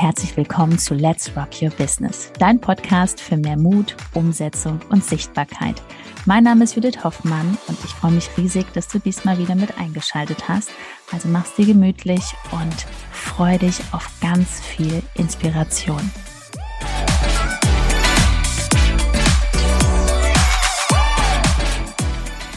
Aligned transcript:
herzlich 0.00 0.36
willkommen 0.36 0.78
zu 0.78 0.94
Let's 0.94 1.32
Rock 1.36 1.60
Your 1.60 1.70
Business, 1.70 2.30
dein 2.38 2.60
Podcast 2.60 3.20
für 3.20 3.36
mehr 3.36 3.56
Mut, 3.56 3.96
Umsetzung 4.14 4.78
und 4.90 5.04
Sichtbarkeit. 5.04 5.82
Mein 6.24 6.44
Name 6.44 6.62
ist 6.62 6.76
Judith 6.76 7.02
Hoffmann 7.02 7.58
und 7.66 7.76
ich 7.84 7.90
freue 7.90 8.12
mich 8.12 8.30
riesig, 8.36 8.72
dass 8.74 8.86
du 8.86 9.00
diesmal 9.00 9.38
wieder 9.38 9.56
mit 9.56 9.76
eingeschaltet 9.76 10.48
hast. 10.48 10.70
Also 11.10 11.26
mach's 11.28 11.56
dir 11.56 11.66
gemütlich 11.66 12.22
und 12.52 12.86
freu 13.10 13.58
dich 13.58 13.80
auf 13.90 14.08
ganz 14.20 14.60
viel 14.60 15.02
Inspiration. 15.14 16.12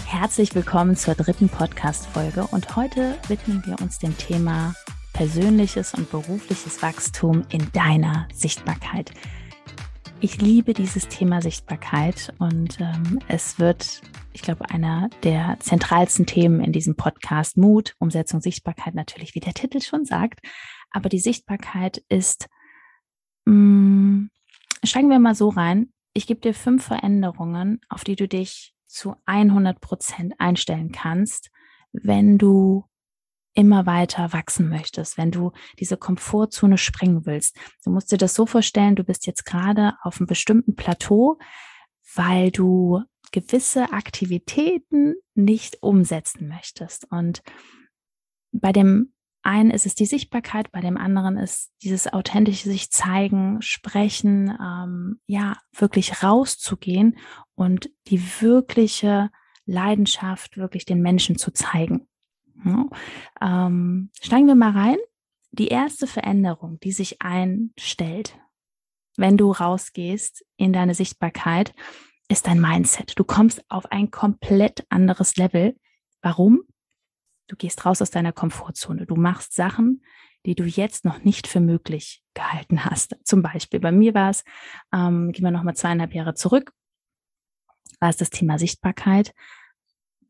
Herzlich 0.05 0.53
willkommen 0.53 0.95
zur 0.95 1.15
dritten 1.15 1.49
Podcast-Folge 1.49 2.45
und 2.51 2.75
heute 2.75 3.17
widmen 3.29 3.63
wir 3.65 3.81
uns 3.81 3.97
dem 3.97 4.15
Thema 4.15 4.75
persönliches 5.13 5.93
und 5.93 6.09
berufliches 6.09 6.81
Wachstum 6.81 7.43
in 7.49 7.71
deiner 7.71 8.27
Sichtbarkeit. 8.33 9.11
Ich 10.19 10.39
liebe 10.39 10.73
dieses 10.73 11.07
Thema 11.07 11.41
Sichtbarkeit 11.41 12.31
und 12.37 12.79
ähm, 12.79 13.19
es 13.27 13.57
wird, 13.57 14.01
ich 14.33 14.43
glaube, 14.43 14.69
einer 14.69 15.09
der 15.23 15.57
zentralsten 15.59 16.27
Themen 16.27 16.63
in 16.63 16.71
diesem 16.71 16.95
Podcast. 16.95 17.57
Mut, 17.57 17.95
Umsetzung, 17.97 18.39
Sichtbarkeit 18.39 18.93
natürlich, 18.93 19.33
wie 19.33 19.39
der 19.39 19.53
Titel 19.55 19.81
schon 19.81 20.05
sagt. 20.05 20.39
Aber 20.91 21.09
die 21.09 21.19
Sichtbarkeit 21.19 22.03
ist, 22.07 22.47
mh, 23.45 23.55
mm, 23.55 24.29
steigen 24.83 25.09
wir 25.09 25.19
mal 25.19 25.35
so 25.35 25.49
rein. 25.49 25.91
Ich 26.13 26.27
gebe 26.27 26.41
dir 26.41 26.53
fünf 26.53 26.85
Veränderungen, 26.85 27.81
auf 27.89 28.03
die 28.03 28.15
du 28.15 28.27
dich 28.27 28.75
zu 28.85 29.15
100 29.25 29.81
Prozent 29.81 30.33
einstellen 30.37 30.91
kannst, 30.91 31.49
wenn 31.93 32.37
du 32.37 32.85
immer 33.53 33.85
weiter 33.85 34.33
wachsen 34.33 34.69
möchtest, 34.69 35.17
wenn 35.17 35.31
du 35.31 35.51
diese 35.79 35.97
Komfortzone 35.97 36.77
springen 36.77 37.25
willst. 37.25 37.57
Du 37.83 37.91
musst 37.91 38.11
dir 38.11 38.17
das 38.17 38.33
so 38.33 38.45
vorstellen, 38.45 38.95
du 38.95 39.03
bist 39.03 39.27
jetzt 39.27 39.45
gerade 39.45 39.93
auf 40.03 40.19
einem 40.19 40.27
bestimmten 40.27 40.75
Plateau, 40.75 41.37
weil 42.15 42.51
du 42.51 43.01
gewisse 43.31 43.91
Aktivitäten 43.93 45.15
nicht 45.35 45.81
umsetzen 45.81 46.47
möchtest. 46.47 47.07
Und 47.11 47.41
bei 48.51 48.71
dem 48.71 49.13
einen 49.43 49.71
ist 49.71 49.85
es 49.85 49.95
die 49.95 50.05
Sichtbarkeit, 50.05 50.71
bei 50.71 50.81
dem 50.81 50.97
anderen 50.97 51.37
ist 51.37 51.71
dieses 51.81 52.11
authentische 52.11 52.69
sich 52.69 52.91
zeigen, 52.91 53.61
sprechen, 53.61 54.55
ähm, 54.61 55.19
ja, 55.25 55.57
wirklich 55.75 56.23
rauszugehen 56.23 57.17
und 57.55 57.89
die 58.07 58.21
wirkliche 58.41 59.29
Leidenschaft 59.65 60.57
wirklich 60.57 60.85
den 60.85 61.01
Menschen 61.01 61.37
zu 61.37 61.51
zeigen. 61.51 62.07
Ähm, 63.41 64.09
steigen 64.21 64.47
wir 64.47 64.55
mal 64.55 64.71
rein. 64.71 64.97
Die 65.51 65.67
erste 65.67 66.07
Veränderung, 66.07 66.79
die 66.79 66.91
sich 66.91 67.21
einstellt, 67.21 68.37
wenn 69.17 69.37
du 69.37 69.51
rausgehst 69.51 70.45
in 70.55 70.71
deine 70.71 70.93
Sichtbarkeit, 70.93 71.73
ist 72.29 72.47
dein 72.47 72.61
Mindset. 72.61 73.19
Du 73.19 73.25
kommst 73.25 73.63
auf 73.69 73.91
ein 73.91 74.09
komplett 74.09 74.85
anderes 74.89 75.35
Level. 75.35 75.75
Warum? 76.21 76.61
Du 77.47 77.57
gehst 77.57 77.85
raus 77.85 78.01
aus 78.01 78.11
deiner 78.11 78.31
Komfortzone. 78.31 79.05
Du 79.05 79.15
machst 79.15 79.53
Sachen, 79.53 80.01
die 80.45 80.55
du 80.55 80.63
jetzt 80.63 81.03
noch 81.03 81.23
nicht 81.23 81.47
für 81.47 81.59
möglich 81.59 82.23
gehalten 82.33 82.85
hast. 82.85 83.17
Zum 83.25 83.41
Beispiel 83.41 83.81
bei 83.81 83.91
mir 83.91 84.13
war 84.13 84.29
es, 84.29 84.45
ähm, 84.93 85.33
gehen 85.33 85.43
wir 85.43 85.51
nochmal 85.51 85.75
zweieinhalb 85.75 86.13
Jahre 86.13 86.33
zurück, 86.33 86.71
war 87.99 88.09
es 88.09 88.17
das 88.17 88.29
Thema 88.29 88.57
Sichtbarkeit 88.57 89.33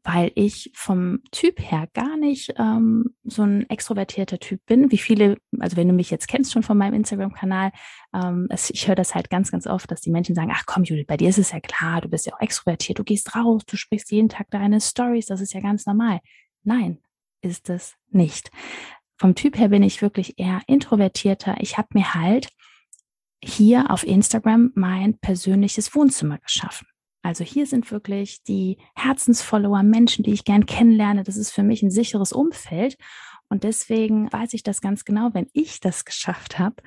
weil 0.03 0.31
ich 0.35 0.71
vom 0.73 1.19
Typ 1.31 1.59
her 1.59 1.87
gar 1.93 2.17
nicht 2.17 2.53
ähm, 2.57 3.13
so 3.23 3.43
ein 3.43 3.69
extrovertierter 3.69 4.39
Typ 4.39 4.65
bin, 4.65 4.91
wie 4.91 4.97
viele, 4.97 5.37
also 5.59 5.77
wenn 5.77 5.87
du 5.87 5.93
mich 5.93 6.09
jetzt 6.09 6.27
kennst 6.27 6.51
schon 6.51 6.63
von 6.63 6.77
meinem 6.77 6.95
Instagram-Kanal, 6.95 7.71
ähm, 8.13 8.47
ich 8.51 8.87
höre 8.87 8.95
das 8.95 9.13
halt 9.13 9.29
ganz, 9.29 9.51
ganz 9.51 9.67
oft, 9.67 9.91
dass 9.91 10.01
die 10.01 10.09
Menschen 10.09 10.33
sagen, 10.33 10.51
ach 10.53 10.63
komm 10.65 10.83
Judith, 10.83 11.05
bei 11.07 11.17
dir 11.17 11.29
ist 11.29 11.37
es 11.37 11.51
ja 11.51 11.59
klar, 11.59 12.01
du 12.01 12.09
bist 12.09 12.25
ja 12.25 12.33
auch 12.33 12.41
extrovertiert, 12.41 12.97
du 12.97 13.03
gehst 13.03 13.35
raus, 13.35 13.63
du 13.65 13.77
sprichst 13.77 14.11
jeden 14.11 14.29
Tag 14.29 14.47
deine 14.49 14.81
Stories, 14.81 15.27
das 15.27 15.41
ist 15.41 15.53
ja 15.53 15.61
ganz 15.61 15.85
normal. 15.85 16.19
Nein, 16.63 16.97
ist 17.41 17.69
es 17.69 17.95
nicht. 18.09 18.49
Vom 19.17 19.35
Typ 19.35 19.57
her 19.57 19.69
bin 19.69 19.83
ich 19.83 20.01
wirklich 20.01 20.39
eher 20.39 20.61
introvertierter. 20.65 21.57
Ich 21.59 21.77
habe 21.77 21.89
mir 21.93 22.15
halt 22.15 22.49
hier 23.43 23.91
auf 23.91 24.03
Instagram 24.03 24.71
mein 24.73 25.19
persönliches 25.19 25.93
Wohnzimmer 25.93 26.39
geschaffen. 26.39 26.87
Also 27.21 27.43
hier 27.43 27.65
sind 27.67 27.91
wirklich 27.91 28.43
die 28.43 28.77
Herzensfollower, 28.95 29.83
Menschen, 29.83 30.23
die 30.23 30.33
ich 30.33 30.45
gern 30.45 30.65
kennenlerne. 30.65 31.23
Das 31.23 31.37
ist 31.37 31.51
für 31.51 31.63
mich 31.63 31.83
ein 31.83 31.91
sicheres 31.91 32.33
Umfeld. 32.33 32.97
Und 33.49 33.63
deswegen 33.63 34.31
weiß 34.31 34.53
ich 34.53 34.63
das 34.63 34.81
ganz 34.81 35.05
genau. 35.05 35.29
Wenn 35.33 35.47
ich 35.53 35.79
das 35.79 36.05
geschafft 36.05 36.57
habe, 36.57 36.77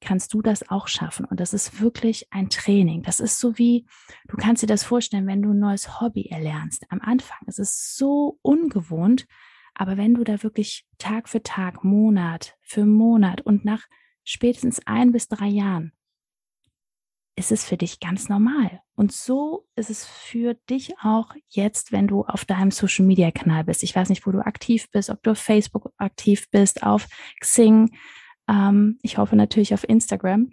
kannst 0.00 0.32
du 0.34 0.42
das 0.42 0.68
auch 0.70 0.88
schaffen. 0.88 1.24
Und 1.24 1.40
das 1.40 1.52
ist 1.52 1.80
wirklich 1.80 2.32
ein 2.32 2.50
Training. 2.50 3.02
Das 3.02 3.20
ist 3.20 3.38
so 3.38 3.58
wie, 3.58 3.86
du 4.28 4.36
kannst 4.36 4.62
dir 4.62 4.66
das 4.66 4.84
vorstellen, 4.84 5.26
wenn 5.26 5.42
du 5.42 5.50
ein 5.50 5.58
neues 5.58 6.00
Hobby 6.00 6.26
erlernst. 6.26 6.84
Am 6.90 7.00
Anfang 7.00 7.38
ist 7.46 7.58
es 7.58 7.94
so 7.96 8.38
ungewohnt. 8.42 9.26
Aber 9.74 9.96
wenn 9.96 10.14
du 10.14 10.24
da 10.24 10.42
wirklich 10.42 10.86
Tag 10.98 11.28
für 11.28 11.42
Tag, 11.42 11.82
Monat 11.82 12.56
für 12.62 12.86
Monat 12.86 13.40
und 13.40 13.64
nach 13.64 13.82
spätestens 14.22 14.80
ein 14.86 15.12
bis 15.12 15.28
drei 15.28 15.48
Jahren 15.48 15.92
ist 17.36 17.52
es 17.52 17.64
für 17.64 17.76
dich 17.76 18.00
ganz 18.00 18.28
normal. 18.28 18.80
Und 18.94 19.12
so 19.12 19.66
ist 19.74 19.90
es 19.90 20.06
für 20.06 20.54
dich 20.70 20.94
auch 21.02 21.34
jetzt, 21.48 21.90
wenn 21.90 22.06
du 22.06 22.24
auf 22.24 22.44
deinem 22.44 22.70
Social 22.70 23.04
Media 23.04 23.30
Kanal 23.30 23.64
bist. 23.64 23.82
Ich 23.82 23.94
weiß 23.94 24.08
nicht, 24.08 24.26
wo 24.26 24.30
du 24.30 24.38
aktiv 24.38 24.88
bist, 24.92 25.10
ob 25.10 25.22
du 25.22 25.32
auf 25.32 25.38
Facebook 25.38 25.92
aktiv 25.98 26.48
bist, 26.50 26.82
auf 26.82 27.08
Xing. 27.40 27.96
Ähm, 28.48 28.98
ich 29.02 29.18
hoffe 29.18 29.34
natürlich 29.34 29.74
auf 29.74 29.88
Instagram, 29.88 30.52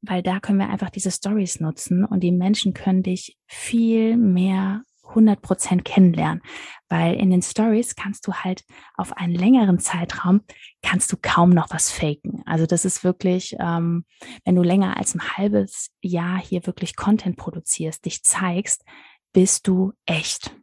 weil 0.00 0.22
da 0.22 0.38
können 0.38 0.58
wir 0.58 0.68
einfach 0.68 0.90
diese 0.90 1.10
Stories 1.10 1.60
nutzen 1.60 2.04
und 2.04 2.20
die 2.20 2.32
Menschen 2.32 2.72
können 2.72 3.02
dich 3.02 3.36
viel 3.46 4.16
mehr 4.16 4.84
100 5.12 5.40
Prozent 5.40 5.84
kennenlernen, 5.84 6.42
weil 6.88 7.14
in 7.14 7.30
den 7.30 7.42
Stories 7.42 7.94
kannst 7.96 8.26
du 8.26 8.32
halt 8.34 8.64
auf 8.96 9.16
einen 9.16 9.34
längeren 9.34 9.78
Zeitraum 9.78 10.42
kannst 10.82 11.12
du 11.12 11.16
kaum 11.20 11.50
noch 11.50 11.68
was 11.70 11.90
faken. 11.90 12.42
Also 12.44 12.66
das 12.66 12.84
ist 12.84 13.04
wirklich, 13.04 13.56
ähm, 13.58 14.04
wenn 14.44 14.56
du 14.56 14.62
länger 14.62 14.96
als 14.96 15.14
ein 15.14 15.36
halbes 15.36 15.90
Jahr 16.02 16.38
hier 16.38 16.66
wirklich 16.66 16.96
Content 16.96 17.36
produzierst, 17.36 18.04
dich 18.04 18.22
zeigst, 18.22 18.84
bist 19.32 19.66
du 19.66 19.92
echt. 20.06 20.54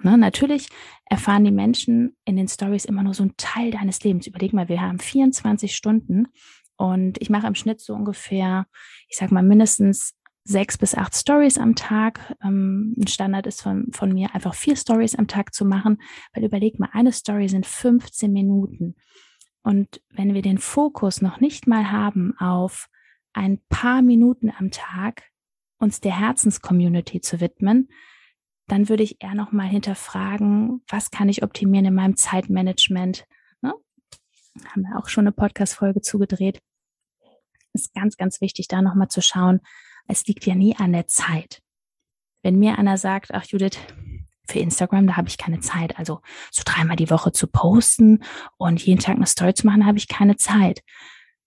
Ne, 0.00 0.16
natürlich 0.16 0.68
erfahren 1.06 1.44
die 1.44 1.50
Menschen 1.50 2.16
in 2.24 2.36
den 2.36 2.46
Stories 2.46 2.84
immer 2.84 3.02
nur 3.02 3.14
so 3.14 3.24
einen 3.24 3.36
Teil 3.36 3.72
deines 3.72 4.04
Lebens. 4.04 4.28
Überleg 4.28 4.52
mal, 4.52 4.68
wir 4.68 4.80
haben 4.80 5.00
24 5.00 5.74
Stunden 5.74 6.28
und 6.76 7.20
ich 7.20 7.30
mache 7.30 7.48
im 7.48 7.56
Schnitt 7.56 7.80
so 7.80 7.94
ungefähr, 7.94 8.66
ich 9.08 9.16
sag 9.16 9.32
mal 9.32 9.42
mindestens 9.42 10.14
sechs 10.48 10.78
bis 10.78 10.94
acht 10.94 11.14
Stories 11.14 11.58
am 11.58 11.74
Tag. 11.74 12.34
Ähm, 12.42 12.94
ein 12.98 13.06
Standard 13.06 13.46
ist 13.46 13.60
von, 13.60 13.92
von 13.92 14.12
mir, 14.12 14.34
einfach 14.34 14.54
vier 14.54 14.76
Stories 14.76 15.14
am 15.14 15.28
Tag 15.28 15.52
zu 15.52 15.66
machen, 15.66 16.00
weil 16.32 16.44
überleg 16.44 16.78
mal, 16.78 16.88
eine 16.92 17.12
Story 17.12 17.48
sind 17.48 17.66
15 17.66 18.32
Minuten. 18.32 18.96
Und 19.62 20.00
wenn 20.08 20.32
wir 20.32 20.40
den 20.40 20.56
Fokus 20.56 21.20
noch 21.20 21.40
nicht 21.40 21.66
mal 21.66 21.92
haben 21.92 22.34
auf 22.38 22.88
ein 23.34 23.60
paar 23.68 24.00
Minuten 24.00 24.50
am 24.58 24.70
Tag, 24.70 25.24
uns 25.78 26.00
der 26.00 26.18
Herzenscommunity 26.18 27.20
zu 27.20 27.40
widmen, 27.40 27.90
dann 28.68 28.88
würde 28.88 29.02
ich 29.02 29.22
eher 29.22 29.34
noch 29.34 29.52
mal 29.52 29.68
hinterfragen, 29.68 30.82
was 30.88 31.10
kann 31.10 31.28
ich 31.28 31.42
optimieren 31.42 31.86
in 31.86 31.94
meinem 31.94 32.16
Zeitmanagement? 32.16 33.26
Ne? 33.60 33.74
Haben 34.72 34.82
wir 34.82 34.98
auch 34.98 35.08
schon 35.08 35.24
eine 35.24 35.32
Podcast-Folge 35.32 36.00
zugedreht. 36.00 36.58
Ist 37.74 37.94
ganz, 37.94 38.16
ganz 38.16 38.40
wichtig, 38.40 38.68
da 38.68 38.80
noch 38.80 38.94
mal 38.94 39.08
zu 39.08 39.20
schauen, 39.20 39.60
es 40.08 40.26
liegt 40.26 40.46
ja 40.46 40.54
nie 40.54 40.74
an 40.76 40.92
der 40.92 41.06
Zeit. 41.06 41.60
Wenn 42.42 42.58
mir 42.58 42.78
einer 42.78 42.98
sagt, 42.98 43.32
ach 43.32 43.44
Judith, 43.44 43.78
für 44.50 44.58
Instagram, 44.58 45.06
da 45.06 45.16
habe 45.16 45.28
ich 45.28 45.38
keine 45.38 45.60
Zeit. 45.60 45.98
Also 45.98 46.20
so 46.50 46.62
dreimal 46.64 46.96
die 46.96 47.10
Woche 47.10 47.32
zu 47.32 47.46
posten 47.46 48.24
und 48.56 48.84
jeden 48.84 49.00
Tag 49.00 49.16
eine 49.16 49.26
Story 49.26 49.54
zu 49.54 49.66
machen, 49.66 49.86
habe 49.86 49.98
ich 49.98 50.08
keine 50.08 50.36
Zeit. 50.36 50.82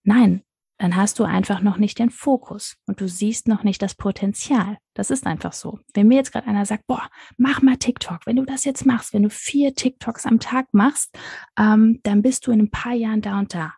Nein, 0.03 0.43
dann 0.77 0.95
hast 0.95 1.19
du 1.19 1.23
einfach 1.23 1.61
noch 1.61 1.77
nicht 1.77 1.99
den 1.99 2.09
Fokus 2.09 2.75
und 2.87 3.01
du 3.01 3.07
siehst 3.07 3.47
noch 3.47 3.63
nicht 3.63 3.81
das 3.81 3.95
Potenzial. 3.95 4.77
Das 4.95 5.11
ist 5.11 5.27
einfach 5.27 5.53
so. 5.53 5.79
Wenn 5.93 6.07
mir 6.07 6.15
jetzt 6.15 6.31
gerade 6.31 6.47
einer 6.47 6.65
sagt, 6.65 6.87
boah, 6.87 7.07
mach 7.37 7.61
mal 7.61 7.77
TikTok, 7.77 8.25
wenn 8.25 8.35
du 8.35 8.45
das 8.45 8.65
jetzt 8.65 8.85
machst, 8.85 9.13
wenn 9.13 9.23
du 9.23 9.29
vier 9.29 9.75
TikToks 9.75 10.25
am 10.25 10.39
Tag 10.39 10.67
machst, 10.71 11.15
ähm, 11.57 11.99
dann 12.03 12.21
bist 12.21 12.47
du 12.47 12.51
in 12.51 12.61
ein 12.61 12.71
paar 12.71 12.93
Jahren 12.93 13.21
da 13.21 13.39
und 13.39 13.53
da. 13.53 13.73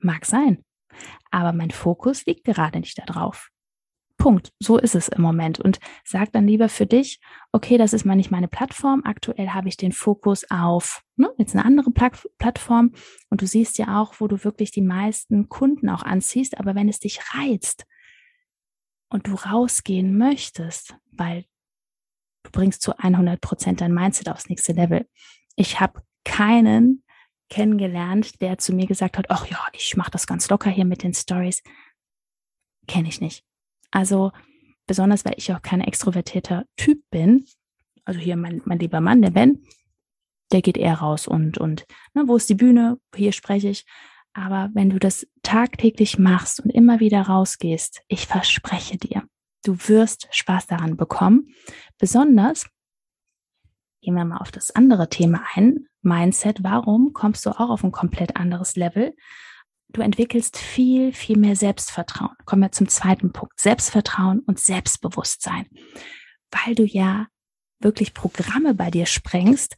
Mag 0.00 0.26
sein. 0.26 0.62
Aber 1.30 1.52
mein 1.52 1.70
Fokus 1.70 2.26
liegt 2.26 2.44
gerade 2.44 2.80
nicht 2.80 2.98
darauf. 2.98 3.50
Punkt. 4.18 4.52
So 4.58 4.76
ist 4.76 4.94
es 4.94 5.08
im 5.08 5.22
Moment. 5.22 5.60
Und 5.60 5.78
sag 6.04 6.32
dann 6.32 6.46
lieber 6.46 6.68
für 6.68 6.86
dich, 6.86 7.20
okay, 7.52 7.78
das 7.78 7.92
ist 7.92 8.04
mal 8.04 8.16
nicht 8.16 8.30
meine 8.30 8.48
Plattform. 8.48 9.02
Aktuell 9.04 9.50
habe 9.50 9.68
ich 9.68 9.76
den 9.76 9.92
Fokus 9.92 10.44
auf 10.50 11.02
ne, 11.16 11.32
jetzt 11.38 11.54
eine 11.54 11.64
andere 11.64 11.90
Pla 11.90 12.10
Plattform. 12.38 12.92
Und 13.30 13.40
du 13.40 13.46
siehst 13.46 13.78
ja 13.78 14.00
auch, 14.00 14.14
wo 14.18 14.26
du 14.26 14.44
wirklich 14.44 14.72
die 14.72 14.82
meisten 14.82 15.48
Kunden 15.48 15.88
auch 15.88 16.02
anziehst. 16.02 16.58
Aber 16.58 16.74
wenn 16.74 16.88
es 16.88 16.98
dich 16.98 17.20
reizt 17.34 17.86
und 19.08 19.26
du 19.26 19.34
rausgehen 19.34 20.18
möchtest, 20.18 20.96
weil 21.12 21.44
du 22.42 22.50
bringst 22.50 22.82
zu 22.82 22.98
100 22.98 23.40
Prozent 23.40 23.80
dein 23.80 23.94
Mindset 23.94 24.28
aufs 24.28 24.48
nächste 24.48 24.72
Level. 24.72 25.08
Ich 25.56 25.80
habe 25.80 26.02
keinen 26.24 27.04
kennengelernt, 27.48 28.40
der 28.40 28.58
zu 28.58 28.74
mir 28.74 28.86
gesagt 28.86 29.16
hat, 29.16 29.26
ach 29.30 29.46
ja, 29.46 29.64
ich 29.72 29.96
mache 29.96 30.10
das 30.10 30.26
ganz 30.26 30.48
locker 30.50 30.70
hier 30.70 30.84
mit 30.84 31.02
den 31.02 31.14
Stories. 31.14 31.62
Kenne 32.86 33.08
ich 33.08 33.20
nicht. 33.20 33.47
Also 33.90 34.32
besonders, 34.86 35.24
weil 35.24 35.34
ich 35.36 35.52
auch 35.52 35.62
kein 35.62 35.80
extrovertierter 35.80 36.64
Typ 36.76 37.02
bin. 37.10 37.44
Also 38.04 38.20
hier 38.20 38.36
mein, 38.36 38.62
mein 38.64 38.78
lieber 38.78 39.00
Mann, 39.00 39.22
der 39.22 39.30
Ben, 39.30 39.64
der 40.52 40.62
geht 40.62 40.76
eher 40.76 40.94
raus 40.94 41.28
und, 41.28 41.58
und 41.58 41.86
ne, 42.14 42.24
wo 42.26 42.36
ist 42.36 42.48
die 42.48 42.54
Bühne? 42.54 42.98
Hier 43.14 43.32
spreche 43.32 43.68
ich. 43.68 43.84
Aber 44.32 44.70
wenn 44.72 44.90
du 44.90 44.98
das 44.98 45.26
tagtäglich 45.42 46.18
machst 46.18 46.60
und 46.60 46.70
immer 46.70 47.00
wieder 47.00 47.22
rausgehst, 47.22 48.02
ich 48.08 48.26
verspreche 48.26 48.96
dir, 48.96 49.24
du 49.64 49.76
wirst 49.88 50.28
Spaß 50.30 50.66
daran 50.66 50.96
bekommen. 50.96 51.54
Besonders, 51.98 52.66
gehen 54.00 54.14
wir 54.14 54.24
mal 54.24 54.38
auf 54.38 54.52
das 54.52 54.70
andere 54.70 55.08
Thema 55.08 55.42
ein, 55.54 55.86
Mindset. 56.02 56.62
Warum 56.62 57.12
kommst 57.12 57.44
du 57.44 57.50
auch 57.50 57.70
auf 57.70 57.84
ein 57.84 57.92
komplett 57.92 58.36
anderes 58.36 58.76
Level? 58.76 59.14
Du 59.92 60.02
entwickelst 60.02 60.58
viel, 60.58 61.12
viel 61.12 61.38
mehr 61.38 61.56
Selbstvertrauen. 61.56 62.36
Kommen 62.44 62.62
wir 62.62 62.72
zum 62.72 62.88
zweiten 62.88 63.32
Punkt. 63.32 63.58
Selbstvertrauen 63.58 64.40
und 64.40 64.60
Selbstbewusstsein. 64.60 65.66
Weil 66.50 66.74
du 66.74 66.84
ja 66.84 67.26
wirklich 67.80 68.12
Programme 68.12 68.74
bei 68.74 68.90
dir 68.90 69.06
sprengst, 69.06 69.76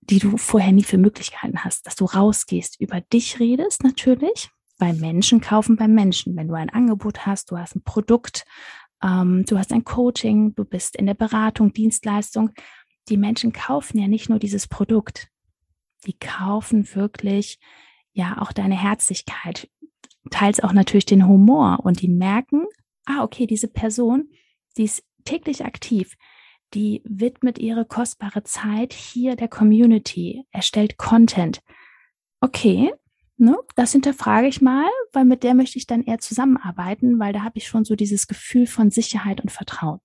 die 0.00 0.18
du 0.18 0.36
vorher 0.36 0.72
nie 0.72 0.82
für 0.82 0.98
möglich 0.98 1.30
gehalten 1.30 1.62
hast, 1.62 1.86
dass 1.86 1.94
du 1.94 2.04
rausgehst, 2.06 2.80
über 2.80 3.00
dich 3.00 3.38
redest 3.38 3.84
natürlich, 3.84 4.48
weil 4.78 4.94
Menschen 4.94 5.40
kaufen 5.40 5.76
beim 5.76 5.94
Menschen. 5.94 6.36
Wenn 6.36 6.48
du 6.48 6.54
ein 6.54 6.70
Angebot 6.70 7.26
hast, 7.26 7.50
du 7.50 7.58
hast 7.58 7.76
ein 7.76 7.82
Produkt, 7.82 8.44
ähm, 9.02 9.44
du 9.46 9.58
hast 9.58 9.72
ein 9.72 9.84
Coaching, 9.84 10.54
du 10.54 10.64
bist 10.64 10.96
in 10.96 11.06
der 11.06 11.14
Beratung, 11.14 11.72
Dienstleistung. 11.72 12.50
Die 13.08 13.16
Menschen 13.16 13.52
kaufen 13.52 13.98
ja 13.98 14.08
nicht 14.08 14.28
nur 14.28 14.38
dieses 14.38 14.66
Produkt, 14.66 15.28
die 16.06 16.18
kaufen 16.18 16.94
wirklich 16.94 17.58
ja 18.12 18.40
auch 18.40 18.52
deine 18.52 18.76
Herzlichkeit, 18.76 19.68
teils 20.30 20.60
auch 20.60 20.72
natürlich 20.72 21.06
den 21.06 21.26
Humor 21.26 21.80
und 21.82 22.02
die 22.02 22.08
merken, 22.08 22.66
ah, 23.06 23.22
okay, 23.22 23.46
diese 23.46 23.68
Person, 23.68 24.30
die 24.76 24.84
ist 24.84 25.04
täglich 25.24 25.64
aktiv, 25.64 26.16
die 26.74 27.02
widmet 27.04 27.58
ihre 27.58 27.84
kostbare 27.84 28.44
Zeit 28.44 28.92
hier 28.92 29.36
der 29.36 29.48
Community, 29.48 30.44
erstellt 30.52 30.98
Content. 30.98 31.62
Okay, 32.40 32.92
ne, 33.36 33.56
das 33.74 33.92
hinterfrage 33.92 34.46
ich 34.46 34.60
mal, 34.60 34.88
weil 35.12 35.24
mit 35.24 35.42
der 35.42 35.54
möchte 35.54 35.78
ich 35.78 35.86
dann 35.86 36.02
eher 36.02 36.18
zusammenarbeiten, 36.18 37.18
weil 37.18 37.32
da 37.32 37.42
habe 37.42 37.58
ich 37.58 37.66
schon 37.66 37.84
so 37.84 37.96
dieses 37.96 38.26
Gefühl 38.28 38.66
von 38.66 38.90
Sicherheit 38.90 39.40
und 39.40 39.50
Vertrauen. 39.50 40.00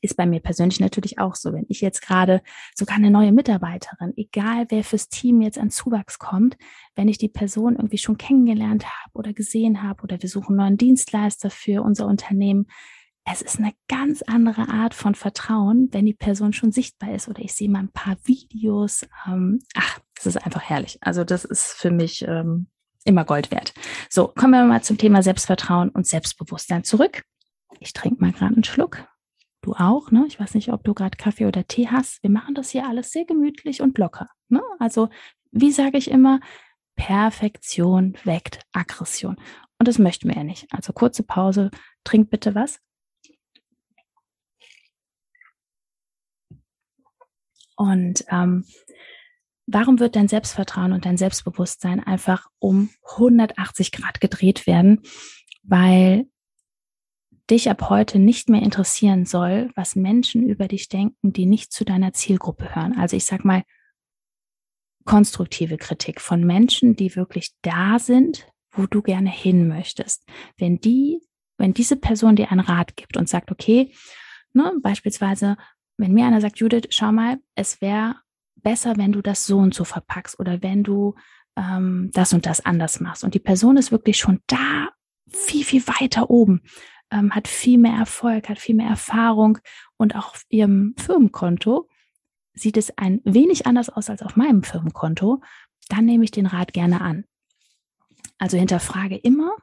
Ist 0.00 0.16
bei 0.16 0.26
mir 0.26 0.40
persönlich 0.40 0.80
natürlich 0.80 1.18
auch 1.18 1.36
so. 1.36 1.52
Wenn 1.52 1.66
ich 1.68 1.80
jetzt 1.80 2.02
gerade 2.02 2.42
sogar 2.74 2.96
eine 2.96 3.10
neue 3.10 3.32
Mitarbeiterin, 3.32 4.12
egal 4.16 4.66
wer 4.68 4.82
fürs 4.82 5.08
Team 5.08 5.40
jetzt 5.40 5.58
an 5.58 5.70
Zuwachs 5.70 6.18
kommt, 6.18 6.56
wenn 6.96 7.08
ich 7.08 7.18
die 7.18 7.28
Person 7.28 7.76
irgendwie 7.76 7.98
schon 7.98 8.18
kennengelernt 8.18 8.84
habe 8.84 9.12
oder 9.14 9.32
gesehen 9.32 9.82
habe 9.82 10.02
oder 10.02 10.20
wir 10.20 10.28
suchen 10.28 10.56
neuen 10.56 10.76
Dienstleister 10.76 11.50
für 11.50 11.82
unser 11.82 12.06
Unternehmen, 12.06 12.66
es 13.28 13.42
ist 13.42 13.58
eine 13.58 13.72
ganz 13.88 14.22
andere 14.22 14.68
Art 14.68 14.94
von 14.94 15.16
Vertrauen, 15.16 15.88
wenn 15.90 16.06
die 16.06 16.14
Person 16.14 16.52
schon 16.52 16.70
sichtbar 16.70 17.12
ist 17.12 17.28
oder 17.28 17.40
ich 17.40 17.54
sehe 17.54 17.68
mal 17.68 17.80
ein 17.80 17.92
paar 17.92 18.16
Videos. 18.24 19.04
Ähm, 19.26 19.60
ach, 19.74 19.98
das 20.14 20.26
ist 20.26 20.36
einfach 20.36 20.62
herrlich. 20.62 20.98
Also 21.00 21.24
das 21.24 21.44
ist 21.44 21.72
für 21.72 21.90
mich 21.90 22.22
ähm, 22.26 22.68
immer 23.04 23.24
Gold 23.24 23.50
wert. 23.50 23.74
So, 24.08 24.28
kommen 24.28 24.52
wir 24.52 24.64
mal 24.64 24.82
zum 24.82 24.96
Thema 24.96 25.22
Selbstvertrauen 25.22 25.90
und 25.90 26.06
Selbstbewusstsein 26.06 26.84
zurück. 26.84 27.22
Ich 27.80 27.92
trinke 27.92 28.20
mal 28.20 28.32
gerade 28.32 28.54
einen 28.54 28.64
Schluck. 28.64 29.06
Du 29.66 29.72
auch, 29.72 30.12
ne? 30.12 30.24
Ich 30.28 30.38
weiß 30.38 30.54
nicht, 30.54 30.72
ob 30.72 30.84
du 30.84 30.94
gerade 30.94 31.16
Kaffee 31.16 31.44
oder 31.44 31.66
Tee 31.66 31.88
hast. 31.88 32.22
Wir 32.22 32.30
machen 32.30 32.54
das 32.54 32.70
hier 32.70 32.86
alles 32.86 33.10
sehr 33.10 33.24
gemütlich 33.24 33.82
und 33.82 33.98
locker. 33.98 34.28
Ne? 34.48 34.62
Also, 34.78 35.08
wie 35.50 35.72
sage 35.72 35.98
ich 35.98 36.08
immer, 36.08 36.38
Perfektion 36.94 38.16
weckt 38.22 38.60
Aggression. 38.70 39.34
Und 39.80 39.88
das 39.88 39.98
möchten 39.98 40.28
wir 40.28 40.36
ja 40.36 40.44
nicht. 40.44 40.68
Also 40.70 40.92
kurze 40.92 41.24
Pause, 41.24 41.72
trink 42.04 42.30
bitte 42.30 42.54
was. 42.54 42.78
Und 47.74 48.24
ähm, 48.30 48.64
warum 49.66 49.98
wird 49.98 50.14
dein 50.14 50.28
Selbstvertrauen 50.28 50.92
und 50.92 51.04
dein 51.06 51.16
Selbstbewusstsein 51.16 51.98
einfach 51.98 52.46
um 52.60 52.90
180 53.16 53.90
Grad 53.90 54.20
gedreht 54.20 54.68
werden? 54.68 55.02
Weil 55.64 56.28
dich 57.50 57.70
ab 57.70 57.88
heute 57.90 58.18
nicht 58.18 58.48
mehr 58.48 58.62
interessieren 58.62 59.24
soll, 59.24 59.70
was 59.74 59.96
Menschen 59.96 60.48
über 60.48 60.68
dich 60.68 60.88
denken, 60.88 61.32
die 61.32 61.46
nicht 61.46 61.72
zu 61.72 61.84
deiner 61.84 62.12
Zielgruppe 62.12 62.74
hören. 62.74 62.98
Also 62.98 63.16
ich 63.16 63.24
sag 63.24 63.44
mal, 63.44 63.62
konstruktive 65.04 65.76
Kritik 65.78 66.20
von 66.20 66.44
Menschen, 66.44 66.96
die 66.96 67.14
wirklich 67.14 67.52
da 67.62 67.98
sind, 67.98 68.46
wo 68.72 68.86
du 68.86 69.02
gerne 69.02 69.30
hin 69.30 69.68
möchtest. 69.68 70.24
Wenn 70.58 70.80
die, 70.80 71.20
wenn 71.56 71.72
diese 71.72 71.96
Person 71.96 72.36
dir 72.36 72.50
einen 72.50 72.60
Rat 72.60 72.96
gibt 72.96 73.16
und 73.16 73.28
sagt, 73.28 73.50
okay, 73.50 73.94
ne, 74.52 74.72
beispielsweise, 74.82 75.56
wenn 75.96 76.12
mir 76.12 76.26
einer 76.26 76.40
sagt, 76.40 76.58
Judith, 76.58 76.88
schau 76.90 77.12
mal, 77.12 77.38
es 77.54 77.80
wäre 77.80 78.16
besser, 78.56 78.96
wenn 78.96 79.12
du 79.12 79.22
das 79.22 79.46
so 79.46 79.58
und 79.58 79.72
so 79.72 79.84
verpackst 79.84 80.38
oder 80.40 80.62
wenn 80.62 80.82
du 80.82 81.14
ähm, 81.56 82.10
das 82.12 82.32
und 82.32 82.44
das 82.44 82.64
anders 82.64 83.00
machst. 83.00 83.24
Und 83.24 83.34
die 83.34 83.40
Person 83.40 83.76
ist 83.76 83.92
wirklich 83.92 84.18
schon 84.18 84.40
da, 84.46 84.88
viel, 85.28 85.64
viel 85.64 85.86
weiter 85.86 86.30
oben, 86.30 86.62
ähm, 87.10 87.34
hat 87.34 87.48
viel 87.48 87.78
mehr 87.78 87.94
Erfolg, 87.94 88.48
hat 88.48 88.58
viel 88.58 88.74
mehr 88.74 88.88
Erfahrung 88.88 89.58
und 89.96 90.16
auch 90.16 90.30
auf 90.30 90.44
ihrem 90.48 90.94
Firmenkonto 90.98 91.88
sieht 92.56 92.76
es 92.76 92.96
ein 92.96 93.20
wenig 93.24 93.66
anders 93.66 93.90
aus 93.90 94.10
als 94.10 94.22
auf 94.22 94.34
meinem 94.34 94.62
Firmenkonto, 94.62 95.42
dann 95.88 96.06
nehme 96.06 96.24
ich 96.24 96.30
den 96.30 96.46
Rat 96.46 96.72
gerne 96.72 97.00
an. 97.00 97.24
Also 98.38 98.56
hinterfrage 98.56 99.16
immer, 99.16 99.54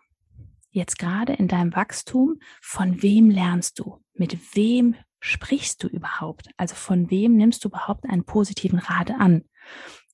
jetzt 0.71 0.97
gerade 0.97 1.33
in 1.33 1.47
deinem 1.47 1.75
Wachstum, 1.75 2.39
von 2.61 3.01
wem 3.01 3.29
lernst 3.29 3.79
du? 3.79 3.99
Mit 4.13 4.55
wem 4.55 4.95
sprichst 5.19 5.83
du 5.83 5.87
überhaupt? 5.87 6.49
Also 6.57 6.75
von 6.75 7.09
wem 7.09 7.35
nimmst 7.35 7.63
du 7.63 7.69
überhaupt 7.69 8.05
einen 8.05 8.25
positiven 8.25 8.79
Rat 8.79 9.11
an? 9.11 9.43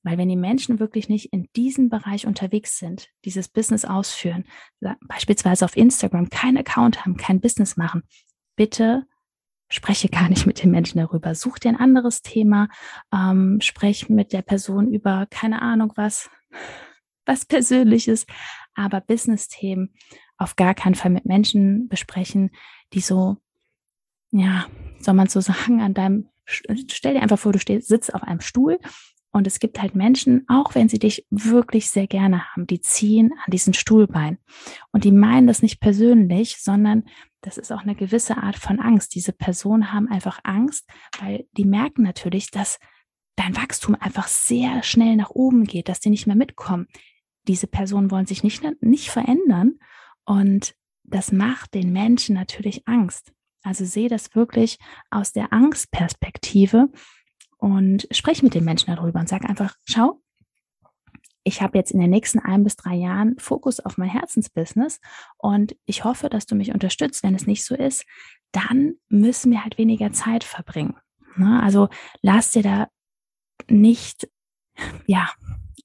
Weil 0.04 0.18
wenn 0.18 0.30
die 0.30 0.36
Menschen 0.36 0.80
wirklich 0.80 1.10
nicht 1.10 1.34
in 1.34 1.50
diesem 1.56 1.90
Bereich 1.90 2.25
unterwegs 2.25 2.78
sind, 2.78 3.10
dieses 3.25 3.50
Business 3.50 3.86
ausführen, 3.86 4.46
beispielsweise 5.01 5.66
auf 5.66 5.75
Instagram 5.75 6.30
kein 6.30 6.57
Account 6.57 7.06
haben, 7.06 7.18
kein 7.18 7.42
Business 7.42 7.75
machen, 7.78 8.04
bitte 8.56 9.06
spreche 9.72 10.10
gar 10.10 10.30
nicht 10.30 10.48
mit 10.48 10.63
den 10.63 10.72
Menschen 10.72 11.00
darüber. 11.00 11.36
Such 11.36 11.60
dir 11.60 11.70
ein 11.70 11.79
anderes 11.79 12.22
Thema, 12.22 12.70
ähm, 13.13 13.60
sprech 13.62 14.10
mit 14.10 14.34
der 14.34 14.41
Person 14.41 14.91
über 14.91 15.27
keine 15.29 15.62
Ahnung 15.62 15.94
was, 15.96 16.29
was 17.25 17.46
Persönliches, 17.46 18.25
aber 18.74 19.01
Business-Themen 19.01 19.94
auf 20.38 20.56
gar 20.56 20.74
keinen 20.74 20.96
Fall 20.96 21.12
mit 21.12 21.25
Menschen 21.25 21.89
besprechen, 21.89 22.51
die 22.94 23.01
so 23.01 23.38
ja, 24.32 24.68
soll 25.00 25.13
man 25.13 25.27
so 25.27 25.41
sagen, 25.41 25.82
an 25.82 25.94
deinem, 25.94 26.29
stell 26.46 27.13
dir 27.13 27.22
einfach 27.22 27.39
vor, 27.39 27.53
du 27.53 27.60
stehst, 27.60 27.88
sitzt 27.88 28.13
auf 28.13 28.24
einem 28.24 28.41
Stuhl 28.41 28.79
und 29.31 29.45
es 29.45 29.59
gibt 29.59 29.79
halt 29.81 29.95
Menschen, 29.95 30.45
auch 30.48 30.74
wenn 30.74 30.89
sie 30.89 30.98
dich 30.98 31.25
wirklich 31.29 31.89
sehr 31.89 32.07
gerne 32.07 32.50
haben, 32.50 32.65
die 32.65 32.81
ziehen 32.81 33.31
an 33.45 33.51
diesen 33.51 33.74
Stuhlbein. 33.74 34.39
Und 34.91 35.03
die 35.03 35.12
meinen 35.12 35.48
das 35.48 35.62
nicht 35.62 35.79
persönlich, 35.79 36.57
sondern 36.57 37.03
das 37.41 37.57
ist 37.57 37.71
auch 37.71 37.81
eine 37.81 37.95
gewisse 37.95 38.38
Art 38.38 38.57
von 38.57 38.79
Angst. 38.79 39.13
Diese 39.15 39.31
Personen 39.31 39.93
haben 39.93 40.07
einfach 40.07 40.39
Angst, 40.43 40.89
weil 41.19 41.45
die 41.57 41.65
merken 41.65 42.01
natürlich, 42.01 42.50
dass 42.50 42.79
dein 43.36 43.55
Wachstum 43.55 43.95
einfach 43.95 44.27
sehr 44.27 44.83
schnell 44.83 45.15
nach 45.15 45.29
oben 45.29 45.63
geht, 45.63 45.89
dass 45.89 46.00
die 46.00 46.09
nicht 46.09 46.27
mehr 46.27 46.36
mitkommen. 46.36 46.88
Diese 47.48 47.67
Personen 47.67 48.12
wollen 48.12 48.25
sich 48.25 48.43
nicht, 48.43 48.63
nicht 48.81 49.09
verändern 49.09 49.79
und 50.25 50.75
das 51.03 51.31
macht 51.31 51.74
den 51.74 51.93
Menschen 51.93 52.36
natürlich 52.36 52.88
Angst. 52.88 53.31
Also 53.63 53.86
sehe 53.86 54.09
das 54.09 54.36
wirklich 54.36 54.77
aus 55.09 55.31
der 55.31 55.53
Angstperspektive 55.53 56.89
und 57.60 58.08
sprich 58.12 58.42
mit 58.42 58.56
den 58.56 58.63
Menschen 58.63 58.96
darüber 58.96 59.20
und 59.20 59.30
sag 59.30 59.48
einfach, 59.48 59.75
schau, 59.86 60.22
ich 61.44 61.62
habe 61.62 61.78
jetzt 61.78 61.92
in 61.92 62.00
den 62.00 62.10
nächsten 62.10 62.39
ein 62.39 62.63
bis 62.63 62.75
drei 62.75 62.96
Jahren 62.96 63.38
Fokus 63.38 63.80
auf 63.80 63.98
mein 63.98 64.10
Herzensbusiness 64.10 65.00
und 65.38 65.75
ich 65.86 66.04
hoffe, 66.04 66.30
dass 66.30 66.46
du 66.46 66.56
mich 66.56 66.74
unterstützt. 66.74 67.24
Wenn 67.24 67.36
es 67.36 67.48
nicht 67.48 67.66
so 67.66 67.75
ist, 67.75 68.06
dann 68.51 68.96
müssen 69.10 69.51
wir 69.51 69.63
halt 69.63 69.78
weniger 69.78 70.12
Zeit 70.12 70.44
verbringen. 70.44 70.96
Ne? 71.36 71.62
Also 71.62 71.89
lass 72.22 72.51
dir 72.51 72.63
da 72.63 72.88
nicht, 73.70 74.30
ja, 75.06 75.30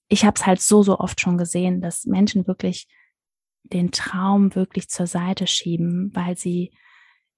ich 0.08 0.24
habe 0.24 0.34
es 0.36 0.46
halt 0.46 0.60
so, 0.60 0.82
so 0.82 0.98
oft 0.98 1.20
schon 1.20 1.38
gesehen, 1.38 1.80
dass 1.80 2.06
Menschen 2.06 2.46
wirklich 2.46 2.86
den 3.64 3.90
Traum 3.90 4.54
wirklich 4.54 4.88
zur 4.88 5.06
Seite 5.06 5.46
schieben, 5.46 6.10
weil 6.14 6.36
sie 6.36 6.72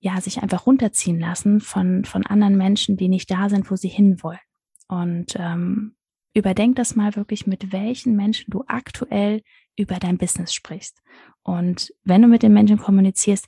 ja, 0.07 0.21
sich 0.21 0.41
einfach 0.41 0.67
runterziehen 0.67 1.19
lassen 1.19 1.59
von, 1.61 2.05
von 2.05 2.25
anderen 2.25 2.57
Menschen, 2.57 2.97
die 2.97 3.09
nicht 3.09 3.29
da 3.29 3.49
sind, 3.49 3.69
wo 3.73 3.75
sie 3.75 3.89
hinwollen. 3.89 4.39
Und 4.87 5.35
ähm, 5.37 5.97
überdenk 6.33 6.77
das 6.77 6.95
mal 6.95 7.17
wirklich, 7.17 7.49
mit 7.49 7.73
welchen 7.73 8.15
Menschen 8.15 8.53
du 8.53 8.63
aktuell 8.69 9.43
über 9.77 9.97
dein 9.97 10.17
Business 10.17 10.55
sprichst. 10.55 11.03
Und 11.43 11.93
wenn 12.05 12.23
du 12.23 12.29
mit 12.29 12.45
den 12.45 12.53
Menschen 12.53 12.79
kommunizierst, 12.79 13.47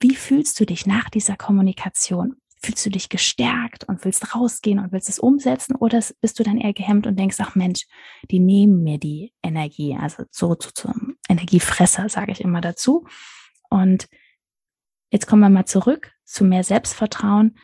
wie 0.00 0.16
fühlst 0.16 0.58
du 0.58 0.66
dich 0.66 0.84
nach 0.84 1.10
dieser 1.10 1.36
Kommunikation? 1.36 2.34
Fühlst 2.60 2.84
du 2.84 2.90
dich 2.90 3.08
gestärkt 3.08 3.84
und 3.84 4.04
willst 4.04 4.34
rausgehen 4.34 4.80
und 4.80 4.90
willst 4.90 5.08
es 5.08 5.20
umsetzen 5.20 5.76
oder 5.76 6.02
bist 6.20 6.40
du 6.40 6.42
dann 6.42 6.58
eher 6.58 6.72
gehemmt 6.72 7.06
und 7.06 7.20
denkst, 7.20 7.36
ach 7.38 7.54
Mensch, 7.54 7.86
die 8.32 8.40
nehmen 8.40 8.82
mir 8.82 8.98
die 8.98 9.32
Energie, 9.44 9.96
also 9.96 10.24
so 10.32 10.56
zu, 10.56 10.74
zum 10.74 11.16
Energiefresser, 11.28 12.08
sage 12.08 12.32
ich 12.32 12.40
immer 12.40 12.60
dazu. 12.60 13.06
Und 13.70 14.08
jetzt 15.10 15.26
kommen 15.26 15.42
wir 15.42 15.50
mal 15.50 15.66
zurück 15.66 16.12
zu 16.24 16.44
mehr 16.44 16.64
Selbstvertrauen, 16.64 17.58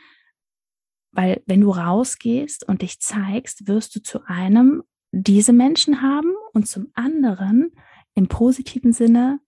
weil 1.12 1.42
wenn 1.46 1.62
du 1.62 1.70
rausgehst 1.70 2.68
und 2.68 2.82
dich 2.82 3.00
zeigst, 3.00 3.66
wirst 3.68 3.96
du 3.96 4.02
zu 4.02 4.24
einem 4.26 4.82
diese 5.12 5.52
Menschen 5.52 6.02
haben 6.02 6.34
und 6.52 6.68
zum 6.68 6.90
anderen 6.94 7.72
im 8.14 8.28
positiven 8.28 8.92
Sinne 8.92 9.40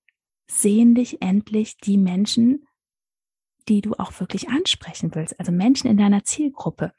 sehen 0.51 0.95
dich 0.95 1.21
endlich 1.21 1.77
die 1.77 1.99
Menschen, 1.99 2.67
die 3.69 3.83
du 3.83 3.93
auch 3.95 4.19
wirklich 4.19 4.49
ansprechen 4.49 5.15
willst, 5.15 5.39
also 5.39 5.53
Menschen 5.53 5.91
in 5.91 5.99
deiner 5.99 6.25
Zielgruppe. 6.25 6.93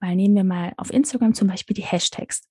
Weil 0.00 0.16
nehmen 0.16 0.34
wir 0.34 0.44
mal 0.44 0.74
auf 0.76 0.92
Instagram 0.92 1.34
zum 1.34 1.48
Beispiel 1.48 1.74
die 1.74 1.82
Hashtags. 1.82 2.46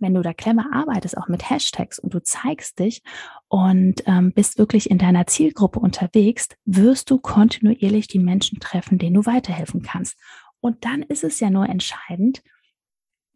Wenn 0.00 0.14
du 0.14 0.22
da 0.22 0.32
clever 0.32 0.66
arbeitest, 0.72 1.16
auch 1.16 1.28
mit 1.28 1.48
Hashtags 1.48 1.98
und 1.98 2.14
du 2.14 2.22
zeigst 2.22 2.78
dich 2.78 3.02
und 3.48 4.02
ähm, 4.06 4.32
bist 4.32 4.58
wirklich 4.58 4.90
in 4.90 4.98
deiner 4.98 5.26
Zielgruppe 5.26 5.78
unterwegs, 5.78 6.48
wirst 6.64 7.10
du 7.10 7.18
kontinuierlich 7.18 8.08
die 8.08 8.18
Menschen 8.18 8.60
treffen, 8.60 8.98
denen 8.98 9.14
du 9.14 9.26
weiterhelfen 9.26 9.82
kannst. 9.82 10.18
Und 10.60 10.84
dann 10.84 11.02
ist 11.02 11.22
es 11.22 11.38
ja 11.40 11.50
nur 11.50 11.68
entscheidend, 11.68 12.42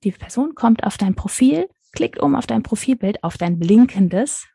die 0.05 0.13
Person 0.13 0.55
kommt 0.55 0.85
auf 0.85 0.99
dein 0.99 1.15
Profil, 1.15 1.69
klickt 1.93 2.19
um 2.19 2.35
auf 2.35 2.47
dein 2.47 2.63
Profilbild, 2.63 3.23
auf 3.23 3.39
dein 3.39 3.59
blinkendes 3.59 4.47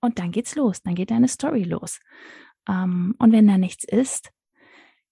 und 0.00 0.18
dann 0.18 0.30
geht's 0.32 0.54
los, 0.54 0.82
dann 0.82 0.94
geht 0.94 1.10
deine 1.10 1.28
Story 1.28 1.64
los. 1.64 2.00
Ähm, 2.68 3.14
und 3.18 3.32
wenn 3.32 3.46
da 3.46 3.58
nichts 3.58 3.84
ist, 3.84 4.30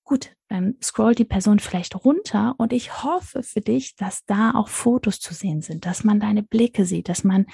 gut, 0.08 0.34
dann 0.48 0.74
scrollt 0.82 1.18
die 1.18 1.24
Person 1.24 1.60
vielleicht 1.60 1.94
runter 2.04 2.54
und 2.56 2.72
ich 2.72 3.04
hoffe 3.04 3.42
für 3.42 3.60
dich, 3.60 3.94
dass 3.94 4.24
da 4.24 4.52
auch 4.54 4.68
Fotos 4.68 5.20
zu 5.20 5.34
sehen 5.34 5.60
sind, 5.60 5.84
dass 5.84 6.02
man 6.02 6.18
deine 6.18 6.42
Blicke 6.42 6.86
sieht, 6.86 7.08
dass 7.08 7.24
man 7.24 7.46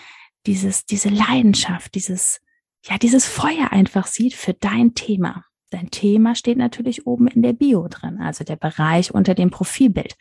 dieses, 0.46 0.86
diese 0.86 1.08
Leidenschaft, 1.08 1.94
dieses, 1.94 2.40
ja, 2.84 2.96
dieses 2.96 3.26
Feuer 3.26 3.72
einfach 3.72 4.06
sieht 4.06 4.34
für 4.34 4.54
dein 4.54 4.94
Thema. 4.94 5.44
Dein 5.70 5.90
Thema 5.90 6.36
steht 6.36 6.56
natürlich 6.56 7.06
oben 7.06 7.26
in 7.26 7.42
der 7.42 7.54
Bio 7.54 7.88
drin, 7.88 8.20
also 8.20 8.44
der 8.44 8.56
Bereich 8.56 9.12
unter 9.12 9.34
dem 9.34 9.50
Profilbild. 9.50 10.14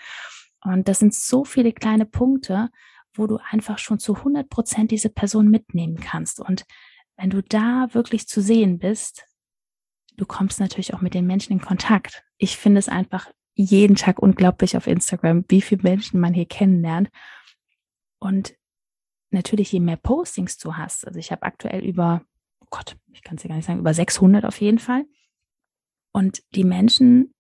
Und 0.64 0.88
das 0.88 1.00
sind 1.00 1.14
so 1.14 1.46
viele 1.46 1.72
kleine 1.72 2.08
Punkte, 2.08 2.70
wo 3.14 3.28
du 3.28 3.38
einfach 3.52 3.78
schon 3.78 4.00
zu 4.00 4.16
100 4.16 4.50
Prozent 4.50 4.90
diese 4.90 5.10
Person 5.10 5.50
mitnehmen 5.50 5.98
kannst. 5.98 6.40
Und 6.40 6.66
wenn 7.16 7.30
du 7.30 7.44
da 7.44 7.90
wirklich 7.92 8.28
zu 8.28 8.42
sehen 8.42 8.80
bist, 8.80 9.28
du 10.18 10.26
kommst 10.26 10.60
natürlich 10.60 10.94
auch 10.94 11.02
mit 11.02 11.14
den 11.14 11.26
Menschen 11.26 11.54
in 11.54 11.62
Kontakt. 11.62 12.24
Ich 12.38 12.58
finde 12.58 12.80
es 12.80 12.90
einfach 12.90 13.32
jeden 13.56 13.96
Tag 13.96 14.20
unglaublich 14.20 14.76
auf 14.78 14.88
Instagram, 14.88 15.46
wie 15.48 15.62
viele 15.62 15.84
Menschen 15.84 16.20
man 16.20 16.34
hier 16.34 16.46
kennenlernt. 16.46 17.10
Und 18.20 18.56
natürlich, 19.32 19.72
je 19.72 19.80
mehr 19.80 19.98
Postings 19.98 20.58
du 20.58 20.76
hast, 20.76 21.06
also 21.06 21.20
ich 21.20 21.32
habe 21.32 21.44
aktuell 21.44 21.84
über, 21.84 22.24
oh 22.62 22.68
Gott, 22.70 22.98
ich 23.12 23.22
kann 23.22 23.38
es 23.38 23.44
ja 23.44 23.50
gar 23.50 23.56
nicht 23.56 23.66
sagen, 23.66 23.80
über 23.80 23.94
600 23.94 24.46
auf 24.46 24.60
jeden 24.62 24.80
Fall. 24.80 25.06
Und 26.12 26.44
die 26.56 26.64
Menschen, 26.64 27.34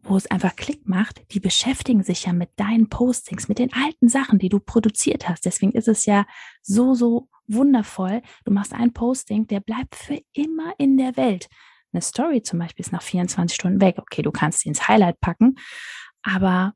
wo 0.00 0.16
es 0.16 0.30
einfach 0.30 0.56
Klick 0.56 0.88
macht, 0.88 1.22
die 1.32 1.40
beschäftigen 1.40 2.02
sich 2.02 2.24
ja 2.24 2.32
mit 2.32 2.50
deinen 2.56 2.88
Postings, 2.88 3.48
mit 3.48 3.58
den 3.58 3.72
alten 3.72 4.08
Sachen, 4.08 4.38
die 4.38 4.48
du 4.48 4.60
produziert 4.60 5.28
hast. 5.28 5.44
Deswegen 5.44 5.72
ist 5.72 5.88
es 5.88 6.06
ja 6.06 6.26
so, 6.62 6.94
so 6.94 7.28
wundervoll. 7.46 8.22
Du 8.44 8.52
machst 8.52 8.72
ein 8.72 8.92
Posting, 8.92 9.46
der 9.46 9.60
bleibt 9.60 9.96
für 9.96 10.20
immer 10.32 10.74
in 10.78 10.96
der 10.96 11.16
Welt. 11.16 11.48
Eine 11.92 12.02
Story 12.02 12.42
zum 12.42 12.58
Beispiel 12.58 12.84
ist 12.84 12.92
nach 12.92 13.02
24 13.02 13.54
Stunden 13.54 13.80
weg. 13.80 13.96
Okay, 13.98 14.22
du 14.22 14.30
kannst 14.30 14.60
sie 14.60 14.68
ins 14.68 14.88
Highlight 14.88 15.20
packen, 15.20 15.56
aber 16.22 16.74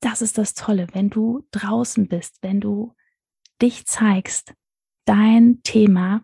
das 0.00 0.22
ist 0.22 0.38
das 0.38 0.54
Tolle, 0.54 0.86
wenn 0.92 1.10
du 1.10 1.46
draußen 1.50 2.08
bist, 2.08 2.38
wenn 2.42 2.60
du 2.60 2.94
dich 3.60 3.86
zeigst, 3.86 4.54
dein 5.04 5.60
Thema, 5.62 6.22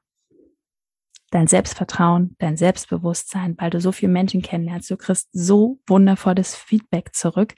dein 1.30 1.48
Selbstvertrauen, 1.48 2.36
dein 2.38 2.56
Selbstbewusstsein, 2.56 3.56
weil 3.58 3.70
du 3.70 3.80
so 3.80 3.90
viele 3.90 4.12
Menschen 4.12 4.42
kennenlernst, 4.42 4.90
du 4.90 4.96
kriegst 4.96 5.28
so 5.32 5.80
wundervolles 5.88 6.54
Feedback 6.54 7.14
zurück. 7.14 7.54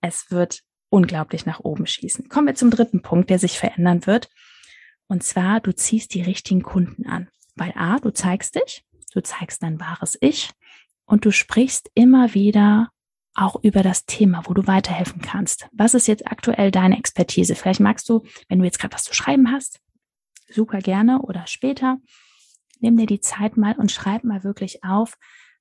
Es 0.00 0.30
wird 0.30 0.62
unglaublich 0.88 1.46
nach 1.46 1.60
oben 1.60 1.86
schießen. 1.86 2.28
Kommen 2.28 2.48
wir 2.48 2.54
zum 2.54 2.70
dritten 2.70 3.02
Punkt, 3.02 3.30
der 3.30 3.38
sich 3.38 3.58
verändern 3.58 4.06
wird. 4.06 4.28
Und 5.08 5.22
zwar, 5.22 5.60
du 5.60 5.74
ziehst 5.74 6.14
die 6.14 6.22
richtigen 6.22 6.62
Kunden 6.62 7.06
an. 7.06 7.28
Weil 7.54 7.72
A, 7.76 7.98
du 7.98 8.10
zeigst 8.10 8.56
dich, 8.56 8.84
du 9.16 9.22
zeigst 9.22 9.62
dein 9.62 9.80
wahres 9.80 10.16
Ich 10.20 10.50
und 11.06 11.24
du 11.24 11.32
sprichst 11.32 11.90
immer 11.94 12.34
wieder 12.34 12.90
auch 13.34 13.56
über 13.62 13.82
das 13.82 14.06
Thema, 14.06 14.42
wo 14.46 14.54
du 14.54 14.66
weiterhelfen 14.66 15.20
kannst. 15.20 15.68
Was 15.72 15.94
ist 15.94 16.06
jetzt 16.06 16.26
aktuell 16.26 16.70
deine 16.70 16.98
Expertise? 16.98 17.54
Vielleicht 17.54 17.80
magst 17.80 18.08
du, 18.08 18.22
wenn 18.48 18.58
du 18.58 18.64
jetzt 18.64 18.78
gerade 18.78 18.94
was 18.94 19.04
zu 19.04 19.14
schreiben 19.14 19.50
hast, 19.50 19.80
super 20.48 20.78
gerne 20.78 21.20
oder 21.22 21.46
später, 21.46 21.98
nimm 22.80 22.96
dir 22.96 23.06
die 23.06 23.20
Zeit 23.20 23.56
mal 23.56 23.74
und 23.76 23.90
schreib 23.90 24.24
mal 24.24 24.44
wirklich 24.44 24.84
auf, 24.84 25.16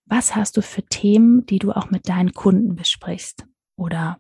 was 0.05 0.35
hast 0.35 0.57
du 0.57 0.62
für 0.62 0.83
Themen, 0.83 1.45
die 1.45 1.59
du 1.59 1.71
auch 1.71 1.89
mit 1.89 2.07
deinen 2.07 2.33
Kunden 2.33 2.75
besprichst? 2.75 3.45
Oder 3.75 4.19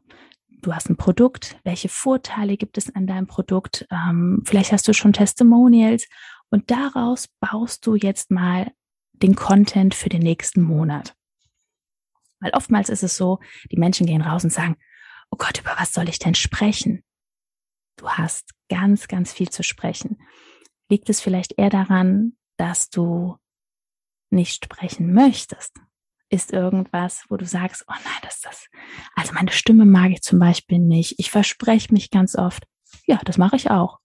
du 0.61 0.73
hast 0.73 0.89
ein 0.89 0.97
Produkt, 0.97 1.57
welche 1.63 1.89
Vorteile 1.89 2.57
gibt 2.57 2.77
es 2.77 2.93
an 2.93 3.07
deinem 3.07 3.27
Produkt? 3.27 3.85
Ähm, 3.91 4.41
vielleicht 4.45 4.71
hast 4.71 4.87
du 4.87 4.93
schon 4.93 5.13
Testimonials 5.13 6.07
und 6.49 6.71
daraus 6.71 7.27
baust 7.39 7.85
du 7.85 7.95
jetzt 7.95 8.31
mal 8.31 8.71
den 9.21 9.35
Content 9.35 9.95
für 9.95 10.09
den 10.09 10.21
nächsten 10.21 10.61
Monat. 10.61 11.15
Weil 12.39 12.51
oftmals 12.51 12.89
ist 12.89 13.03
es 13.03 13.17
so, 13.17 13.39
die 13.71 13.77
Menschen 13.77 14.05
gehen 14.05 14.21
raus 14.21 14.43
und 14.43 14.51
sagen, 14.51 14.77
oh 15.31 15.37
Gott, 15.37 15.59
über 15.59 15.75
was 15.77 15.93
soll 15.93 16.09
ich 16.09 16.19
denn 16.19 16.35
sprechen? 16.35 17.03
Du 17.97 18.09
hast 18.09 18.51
ganz, 18.69 19.07
ganz 19.07 19.31
viel 19.33 19.49
zu 19.49 19.63
sprechen. 19.63 20.21
Liegt 20.89 21.09
es 21.09 21.21
vielleicht 21.21 21.57
eher 21.57 21.69
daran, 21.69 22.33
dass 22.57 22.89
du 22.89 23.37
nicht 24.29 24.65
sprechen 24.65 25.13
möchtest? 25.13 25.73
Ist 26.29 26.51
irgendwas, 26.51 27.23
wo 27.29 27.37
du 27.37 27.45
sagst, 27.45 27.85
oh 27.87 27.93
nein, 27.93 28.19
das 28.21 28.35
ist 28.35 28.45
das. 28.45 28.67
Also 29.15 29.33
meine 29.33 29.51
Stimme 29.51 29.85
mag 29.85 30.11
ich 30.11 30.21
zum 30.21 30.39
Beispiel 30.39 30.79
nicht. 30.79 31.15
Ich 31.17 31.31
verspreche 31.31 31.93
mich 31.93 32.11
ganz 32.11 32.35
oft. 32.35 32.67
Ja, 33.05 33.19
das 33.23 33.37
mache 33.37 33.55
ich 33.55 33.71
auch. 33.71 33.99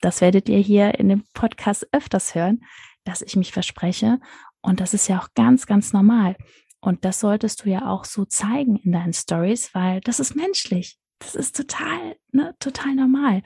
Das 0.00 0.20
werdet 0.20 0.48
ihr 0.48 0.58
hier 0.58 0.98
in 0.98 1.08
dem 1.08 1.24
Podcast 1.32 1.86
öfters 1.92 2.34
hören, 2.34 2.64
dass 3.04 3.22
ich 3.22 3.36
mich 3.36 3.52
verspreche. 3.52 4.20
Und 4.62 4.80
das 4.80 4.94
ist 4.94 5.08
ja 5.08 5.20
auch 5.20 5.28
ganz, 5.34 5.66
ganz 5.66 5.92
normal. 5.92 6.36
Und 6.80 7.04
das 7.04 7.20
solltest 7.20 7.64
du 7.64 7.70
ja 7.70 7.88
auch 7.88 8.04
so 8.04 8.24
zeigen 8.24 8.76
in 8.76 8.92
deinen 8.92 9.12
Stories, 9.12 9.74
weil 9.74 10.00
das 10.00 10.20
ist 10.20 10.34
menschlich. 10.34 10.98
Das 11.18 11.34
ist 11.34 11.56
total, 11.56 12.16
ne, 12.32 12.54
total 12.58 12.94
normal. 12.94 13.42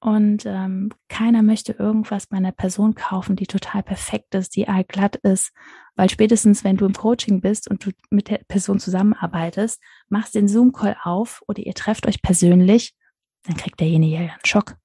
Und 0.00 0.46
ähm, 0.46 0.90
keiner 1.08 1.42
möchte 1.42 1.72
irgendwas 1.72 2.28
bei 2.28 2.36
einer 2.36 2.52
Person 2.52 2.94
kaufen, 2.94 3.34
die 3.34 3.46
total 3.46 3.82
perfekt 3.82 4.34
ist, 4.34 4.54
die 4.54 4.68
allglatt 4.68 5.16
ist. 5.16 5.52
Weil 5.96 6.08
spätestens, 6.08 6.62
wenn 6.62 6.76
du 6.76 6.86
im 6.86 6.92
Coaching 6.92 7.40
bist 7.40 7.68
und 7.68 7.84
du 7.84 7.90
mit 8.10 8.28
der 8.28 8.38
Person 8.46 8.78
zusammenarbeitest, 8.78 9.82
machst 10.08 10.36
den 10.36 10.46
Zoom-Call 10.46 10.96
auf 11.02 11.42
oder 11.48 11.60
ihr 11.66 11.74
trefft 11.74 12.06
euch 12.06 12.22
persönlich, 12.22 12.94
dann 13.44 13.56
kriegt 13.56 13.80
derjenige 13.80 14.14
ja 14.14 14.20
einen 14.20 14.44
Schock. 14.44 14.76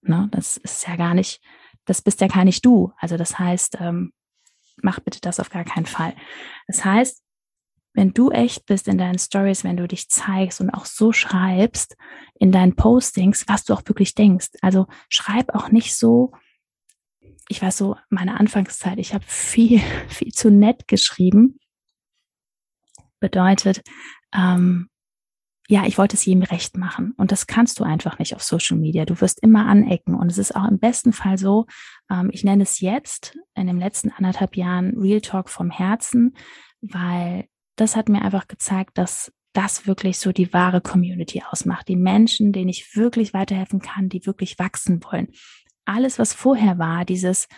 Ne? 0.00 0.28
Das 0.30 0.56
ist 0.56 0.86
ja 0.88 0.96
gar 0.96 1.12
nicht, 1.12 1.42
das 1.84 2.00
bist 2.00 2.22
ja 2.22 2.28
gar 2.28 2.44
nicht 2.44 2.64
du. 2.64 2.92
Also 2.98 3.18
das 3.18 3.38
heißt, 3.38 3.76
ähm, 3.80 4.12
mach 4.76 5.00
bitte 5.00 5.20
das 5.20 5.40
auf 5.40 5.50
gar 5.50 5.64
keinen 5.64 5.86
Fall. 5.86 6.14
Das 6.66 6.84
heißt, 6.84 7.22
wenn 7.94 8.12
du 8.12 8.30
echt 8.30 8.66
bist 8.66 8.88
in 8.88 8.98
deinen 8.98 9.18
Stories, 9.18 9.62
wenn 9.62 9.76
du 9.76 9.86
dich 9.86 10.08
zeigst 10.08 10.60
und 10.60 10.70
auch 10.70 10.84
so 10.84 11.12
schreibst 11.12 11.96
in 12.34 12.50
deinen 12.50 12.74
Postings, 12.74 13.44
was 13.46 13.64
du 13.64 13.72
auch 13.72 13.82
wirklich 13.86 14.14
denkst. 14.14 14.48
Also 14.62 14.86
schreib 15.08 15.54
auch 15.54 15.70
nicht 15.70 15.96
so, 15.96 16.32
ich 17.48 17.62
weiß 17.62 17.76
so, 17.76 17.96
meine 18.10 18.38
Anfangszeit, 18.40 18.98
ich 18.98 19.14
habe 19.14 19.24
viel, 19.26 19.80
viel 20.08 20.32
zu 20.32 20.50
nett 20.50 20.88
geschrieben. 20.88 21.60
Bedeutet, 23.20 23.82
ähm, 24.34 24.90
ja, 25.68 25.86
ich 25.86 25.96
wollte 25.96 26.16
es 26.16 26.24
jedem 26.24 26.42
recht 26.42 26.76
machen. 26.76 27.14
Und 27.16 27.32
das 27.32 27.46
kannst 27.46 27.80
du 27.80 27.84
einfach 27.84 28.18
nicht 28.18 28.34
auf 28.34 28.42
Social 28.42 28.76
Media. 28.76 29.06
Du 29.06 29.20
wirst 29.20 29.40
immer 29.40 29.66
anecken. 29.66 30.14
Und 30.14 30.30
es 30.30 30.38
ist 30.38 30.54
auch 30.54 30.68
im 30.68 30.78
besten 30.78 31.12
Fall 31.12 31.38
so, 31.38 31.66
ähm, 32.10 32.30
ich 32.32 32.44
nenne 32.44 32.64
es 32.64 32.80
jetzt 32.80 33.38
in 33.54 33.66
den 33.66 33.78
letzten 33.78 34.10
anderthalb 34.10 34.56
Jahren 34.56 34.98
Real 34.98 35.22
Talk 35.22 35.48
vom 35.48 35.70
Herzen, 35.70 36.36
weil 36.82 37.46
das 37.76 37.96
hat 37.96 38.08
mir 38.08 38.22
einfach 38.22 38.46
gezeigt, 38.46 38.98
dass 38.98 39.32
das 39.54 39.86
wirklich 39.86 40.18
so 40.18 40.32
die 40.32 40.52
wahre 40.52 40.80
Community 40.80 41.42
ausmacht. 41.48 41.88
Die 41.88 41.96
Menschen, 41.96 42.52
denen 42.52 42.68
ich 42.68 42.96
wirklich 42.96 43.32
weiterhelfen 43.32 43.80
kann, 43.80 44.08
die 44.08 44.26
wirklich 44.26 44.58
wachsen 44.58 45.02
wollen. 45.04 45.28
Alles, 45.86 46.18
was 46.18 46.34
vorher 46.34 46.78
war, 46.78 47.04
dieses, 47.04 47.48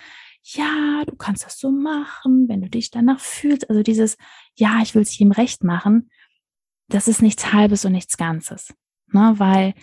ja, 0.43 1.03
du 1.07 1.17
kannst 1.17 1.45
das 1.45 1.59
so 1.59 1.73
machen, 1.73 2.49
wenn 2.49 2.61
du 2.61 2.69
dich 2.69 2.91
danach 2.91 3.19
fühlst, 3.19 3.69
also 3.69 3.83
dieses, 3.83 4.17
ja, 4.55 4.81
ich 4.83 4.95
will 4.95 5.03
es 5.03 5.19
jedem 5.19 5.33
recht 5.33 5.65
machen, 5.65 6.11
das 6.89 7.09
ist 7.09 7.23
nichts 7.23 7.53
Halbes 7.53 7.85
und 7.85 7.93
nichts 7.93 8.17
Ganzes. 8.17 8.75
Ne? 9.13 9.35
Weil 9.37 9.75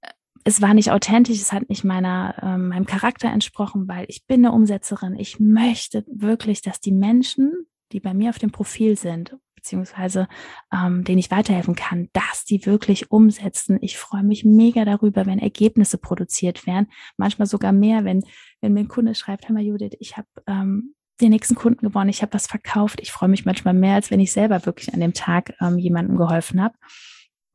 äh, 0.00 0.10
es 0.44 0.60
war 0.60 0.74
nicht 0.74 0.90
authentisch, 0.90 1.40
es 1.40 1.52
hat 1.52 1.68
nicht 1.68 1.84
meiner, 1.84 2.36
äh, 2.42 2.58
meinem 2.58 2.86
Charakter 2.86 3.28
entsprochen, 3.28 3.88
weil 3.88 4.06
ich 4.08 4.26
bin 4.26 4.44
eine 4.44 4.54
Umsetzerin. 4.54 5.16
Ich 5.16 5.40
möchte 5.40 6.04
wirklich, 6.06 6.62
dass 6.62 6.80
die 6.80 6.92
Menschen, 6.92 7.52
die 7.92 8.00
bei 8.00 8.14
mir 8.14 8.30
auf 8.30 8.38
dem 8.38 8.50
Profil 8.50 8.96
sind, 8.96 9.36
beziehungsweise 9.64 10.28
ähm, 10.72 11.04
denen 11.04 11.18
ich 11.18 11.30
weiterhelfen 11.30 11.74
kann, 11.74 12.10
dass 12.12 12.44
die 12.44 12.66
wirklich 12.66 13.10
umsetzen. 13.10 13.78
Ich 13.80 13.96
freue 13.96 14.22
mich 14.22 14.44
mega 14.44 14.84
darüber, 14.84 15.24
wenn 15.24 15.38
Ergebnisse 15.38 15.96
produziert 15.96 16.66
werden. 16.66 16.88
Manchmal 17.16 17.46
sogar 17.46 17.72
mehr, 17.72 18.04
wenn, 18.04 18.22
wenn 18.60 18.74
mir 18.74 18.80
ein 18.80 18.88
Kunde 18.88 19.14
schreibt, 19.14 19.48
hör 19.48 19.54
mal 19.54 19.64
Judith, 19.64 19.96
ich 20.00 20.18
habe 20.18 20.28
ähm, 20.46 20.94
den 21.20 21.30
nächsten 21.30 21.54
Kunden 21.54 21.86
gewonnen, 21.86 22.10
ich 22.10 22.22
habe 22.22 22.34
was 22.34 22.46
verkauft. 22.46 23.00
Ich 23.00 23.12
freue 23.12 23.28
mich 23.28 23.44
manchmal 23.44 23.74
mehr, 23.74 23.94
als 23.94 24.10
wenn 24.10 24.20
ich 24.20 24.32
selber 24.32 24.66
wirklich 24.66 24.92
an 24.92 25.00
dem 25.00 25.14
Tag 25.14 25.54
ähm, 25.60 25.78
jemandem 25.78 26.16
geholfen 26.16 26.62
habe 26.62 26.74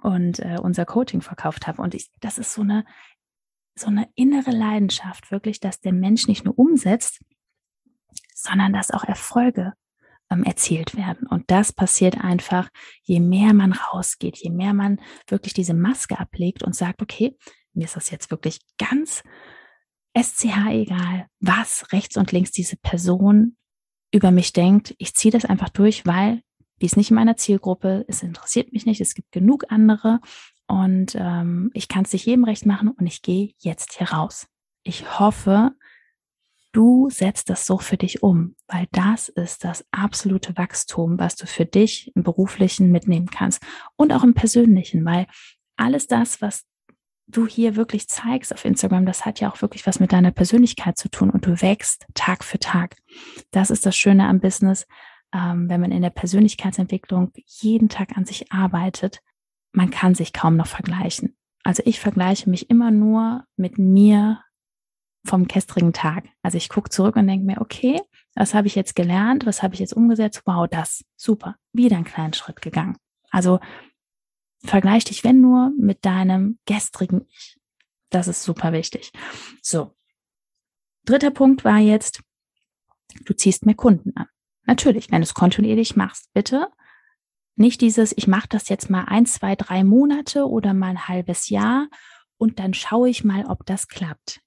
und 0.01 0.39
äh, 0.39 0.57
unser 0.61 0.85
Coaching 0.85 1.21
verkauft 1.21 1.67
habe. 1.67 1.81
Und 1.81 1.93
ich, 1.93 2.09
das 2.19 2.37
ist 2.37 2.53
so 2.53 2.61
eine, 2.61 2.85
so 3.75 3.87
eine 3.87 4.07
innere 4.15 4.51
Leidenschaft, 4.51 5.31
wirklich, 5.31 5.59
dass 5.59 5.81
der 5.81 5.93
Mensch 5.93 6.27
nicht 6.27 6.45
nur 6.45 6.57
umsetzt, 6.57 7.19
sondern 8.33 8.71
dass 8.73 8.91
auch 8.91 9.03
Erfolge 9.03 9.73
ähm, 10.29 10.43
erzielt 10.43 10.95
werden. 10.95 11.27
Und 11.27 11.51
das 11.51 11.73
passiert 11.73 12.17
einfach, 12.23 12.69
je 13.03 13.19
mehr 13.19 13.53
man 13.53 13.73
rausgeht, 13.73 14.37
je 14.37 14.51
mehr 14.51 14.73
man 14.73 15.01
wirklich 15.27 15.53
diese 15.53 15.73
Maske 15.73 16.19
ablegt 16.19 16.63
und 16.63 16.75
sagt, 16.75 17.01
okay, 17.01 17.37
mir 17.73 17.85
ist 17.85 17.95
das 17.95 18.09
jetzt 18.09 18.31
wirklich 18.31 18.59
ganz 18.77 19.23
SCH 20.21 20.71
egal, 20.71 21.27
was 21.39 21.91
rechts 21.91 22.17
und 22.17 22.31
links 22.31 22.51
diese 22.51 22.77
Person 22.77 23.55
über 24.11 24.31
mich 24.31 24.53
denkt. 24.53 24.95
Ich 24.97 25.13
ziehe 25.13 25.31
das 25.31 25.45
einfach 25.45 25.69
durch, 25.69 26.05
weil 26.05 26.41
die 26.81 26.85
ist 26.85 26.97
nicht 26.97 27.11
in 27.11 27.15
meiner 27.15 27.37
Zielgruppe, 27.37 28.05
es 28.07 28.23
interessiert 28.23 28.71
mich 28.71 28.85
nicht, 28.85 29.01
es 29.01 29.13
gibt 29.13 29.31
genug 29.31 29.65
andere 29.69 30.19
und 30.67 31.15
ähm, 31.15 31.71
ich 31.73 31.87
kann 31.87 32.03
es 32.03 32.13
nicht 32.13 32.25
jedem 32.25 32.43
recht 32.43 32.65
machen 32.65 32.89
und 32.89 33.05
ich 33.05 33.21
gehe 33.21 33.53
jetzt 33.59 33.97
hier 33.97 34.11
raus. 34.11 34.47
Ich 34.83 35.19
hoffe, 35.19 35.71
du 36.71 37.09
setzt 37.09 37.49
das 37.49 37.65
so 37.65 37.77
für 37.77 37.97
dich 37.97 38.23
um, 38.23 38.55
weil 38.67 38.87
das 38.91 39.29
ist 39.29 39.63
das 39.63 39.85
absolute 39.91 40.55
Wachstum, 40.57 41.19
was 41.19 41.35
du 41.35 41.47
für 41.47 41.65
dich 41.65 42.11
im 42.15 42.23
beruflichen 42.23 42.91
mitnehmen 42.91 43.29
kannst 43.29 43.61
und 43.95 44.13
auch 44.13 44.23
im 44.23 44.33
persönlichen, 44.33 45.03
weil 45.05 45.27
alles 45.75 46.07
das, 46.07 46.41
was 46.41 46.65
du 47.29 47.47
hier 47.47 47.75
wirklich 47.75 48.07
zeigst 48.07 48.53
auf 48.53 48.65
Instagram, 48.65 49.05
das 49.05 49.25
hat 49.25 49.39
ja 49.39 49.49
auch 49.51 49.61
wirklich 49.61 49.85
was 49.85 49.99
mit 49.99 50.11
deiner 50.11 50.31
Persönlichkeit 50.31 50.97
zu 50.97 51.09
tun 51.09 51.29
und 51.29 51.45
du 51.45 51.61
wächst 51.61 52.05
Tag 52.13 52.43
für 52.43 52.59
Tag. 52.59 52.95
Das 53.51 53.69
ist 53.69 53.85
das 53.85 53.95
Schöne 53.95 54.27
am 54.27 54.39
Business, 54.39 54.87
ähm, 55.33 55.69
wenn 55.69 55.81
man 55.81 55.91
in 55.91 56.01
der 56.01 56.09
Persönlichkeitsentwicklung 56.09 57.31
jeden 57.45 57.89
Tag 57.89 58.17
an 58.17 58.25
sich 58.25 58.51
arbeitet. 58.51 59.21
Man 59.71 59.91
kann 59.91 60.15
sich 60.15 60.33
kaum 60.33 60.57
noch 60.57 60.67
vergleichen. 60.67 61.35
Also 61.63 61.83
ich 61.85 61.99
vergleiche 61.99 62.49
mich 62.49 62.69
immer 62.69 62.89
nur 62.89 63.45
mit 63.55 63.77
mir 63.77 64.41
vom 65.25 65.47
gestrigen 65.47 65.93
Tag. 65.93 66.25
Also 66.41 66.57
ich 66.57 66.69
gucke 66.69 66.89
zurück 66.89 67.15
und 67.15 67.27
denke 67.27 67.45
mir, 67.45 67.61
okay, 67.61 68.01
was 68.35 68.53
habe 68.53 68.67
ich 68.67 68.75
jetzt 68.75 68.95
gelernt? 68.95 69.45
Was 69.45 69.61
habe 69.61 69.73
ich 69.73 69.79
jetzt 69.79 69.93
umgesetzt? 69.93 70.41
Wow, 70.45 70.67
das, 70.69 71.03
super. 71.15 71.55
Wieder 71.73 71.97
einen 71.97 72.05
kleinen 72.05 72.33
Schritt 72.33 72.61
gegangen. 72.61 72.97
Also 73.29 73.59
vergleich 74.63 75.05
dich, 75.05 75.23
wenn 75.23 75.41
nur, 75.41 75.71
mit 75.77 76.05
deinem 76.05 76.59
gestrigen 76.65 77.25
Ich. 77.29 77.57
Das 78.09 78.27
ist 78.27 78.43
super 78.43 78.73
wichtig. 78.73 79.11
So. 79.61 79.95
Dritter 81.05 81.31
Punkt 81.31 81.63
war 81.63 81.77
jetzt, 81.77 82.21
du 83.25 83.33
ziehst 83.33 83.65
mehr 83.65 83.75
Kunden 83.75 84.15
an. 84.15 84.27
Natürlich, 84.65 85.11
wenn 85.11 85.21
du 85.21 85.25
es 85.25 85.33
kontinuierlich 85.33 85.95
machst, 85.95 86.31
bitte 86.33 86.67
nicht 87.55 87.81
dieses, 87.81 88.15
ich 88.15 88.27
mache 88.27 88.47
das 88.49 88.69
jetzt 88.69 88.89
mal 88.89 89.05
ein, 89.05 89.25
zwei, 89.25 89.55
drei 89.55 89.83
Monate 89.83 90.47
oder 90.47 90.73
mal 90.73 90.91
ein 90.91 91.07
halbes 91.07 91.49
Jahr 91.49 91.87
und 92.37 92.59
dann 92.59 92.73
schaue 92.73 93.09
ich 93.09 93.23
mal, 93.23 93.45
ob 93.45 93.65
das 93.65 93.87
klappt 93.87 94.41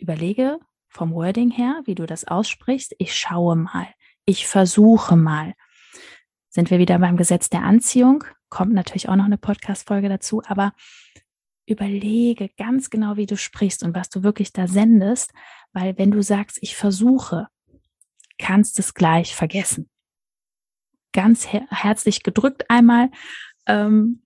überlege 0.00 0.58
vom 0.88 1.12
Wording 1.14 1.50
her, 1.50 1.82
wie 1.84 1.94
du 1.94 2.06
das 2.06 2.24
aussprichst. 2.24 2.94
Ich 2.98 3.14
schaue 3.14 3.54
mal. 3.56 3.86
Ich 4.24 4.46
versuche 4.46 5.16
mal. 5.16 5.54
Sind 6.48 6.70
wir 6.70 6.78
wieder 6.78 6.98
beim 6.98 7.16
Gesetz 7.16 7.48
der 7.48 7.62
Anziehung? 7.62 8.24
Kommt 8.50 8.72
natürlich 8.72 9.08
auch 9.08 9.16
noch 9.16 9.24
eine 9.24 9.38
Podcast-Folge 9.38 10.08
dazu, 10.08 10.42
aber 10.44 10.74
überlege 11.66 12.50
ganz 12.58 12.90
genau, 12.90 13.16
wie 13.16 13.26
du 13.26 13.36
sprichst 13.36 13.82
und 13.82 13.94
was 13.94 14.10
du 14.10 14.22
wirklich 14.22 14.52
da 14.52 14.66
sendest, 14.66 15.32
weil 15.72 15.96
wenn 15.96 16.10
du 16.10 16.22
sagst, 16.22 16.58
ich 16.60 16.76
versuche, 16.76 17.46
kannst 18.38 18.78
es 18.78 18.94
gleich 18.94 19.34
vergessen. 19.34 19.88
Ganz 21.12 21.52
her 21.52 21.66
herzlich 21.70 22.22
gedrückt 22.22 22.68
einmal, 22.68 23.10
ähm, 23.66 24.22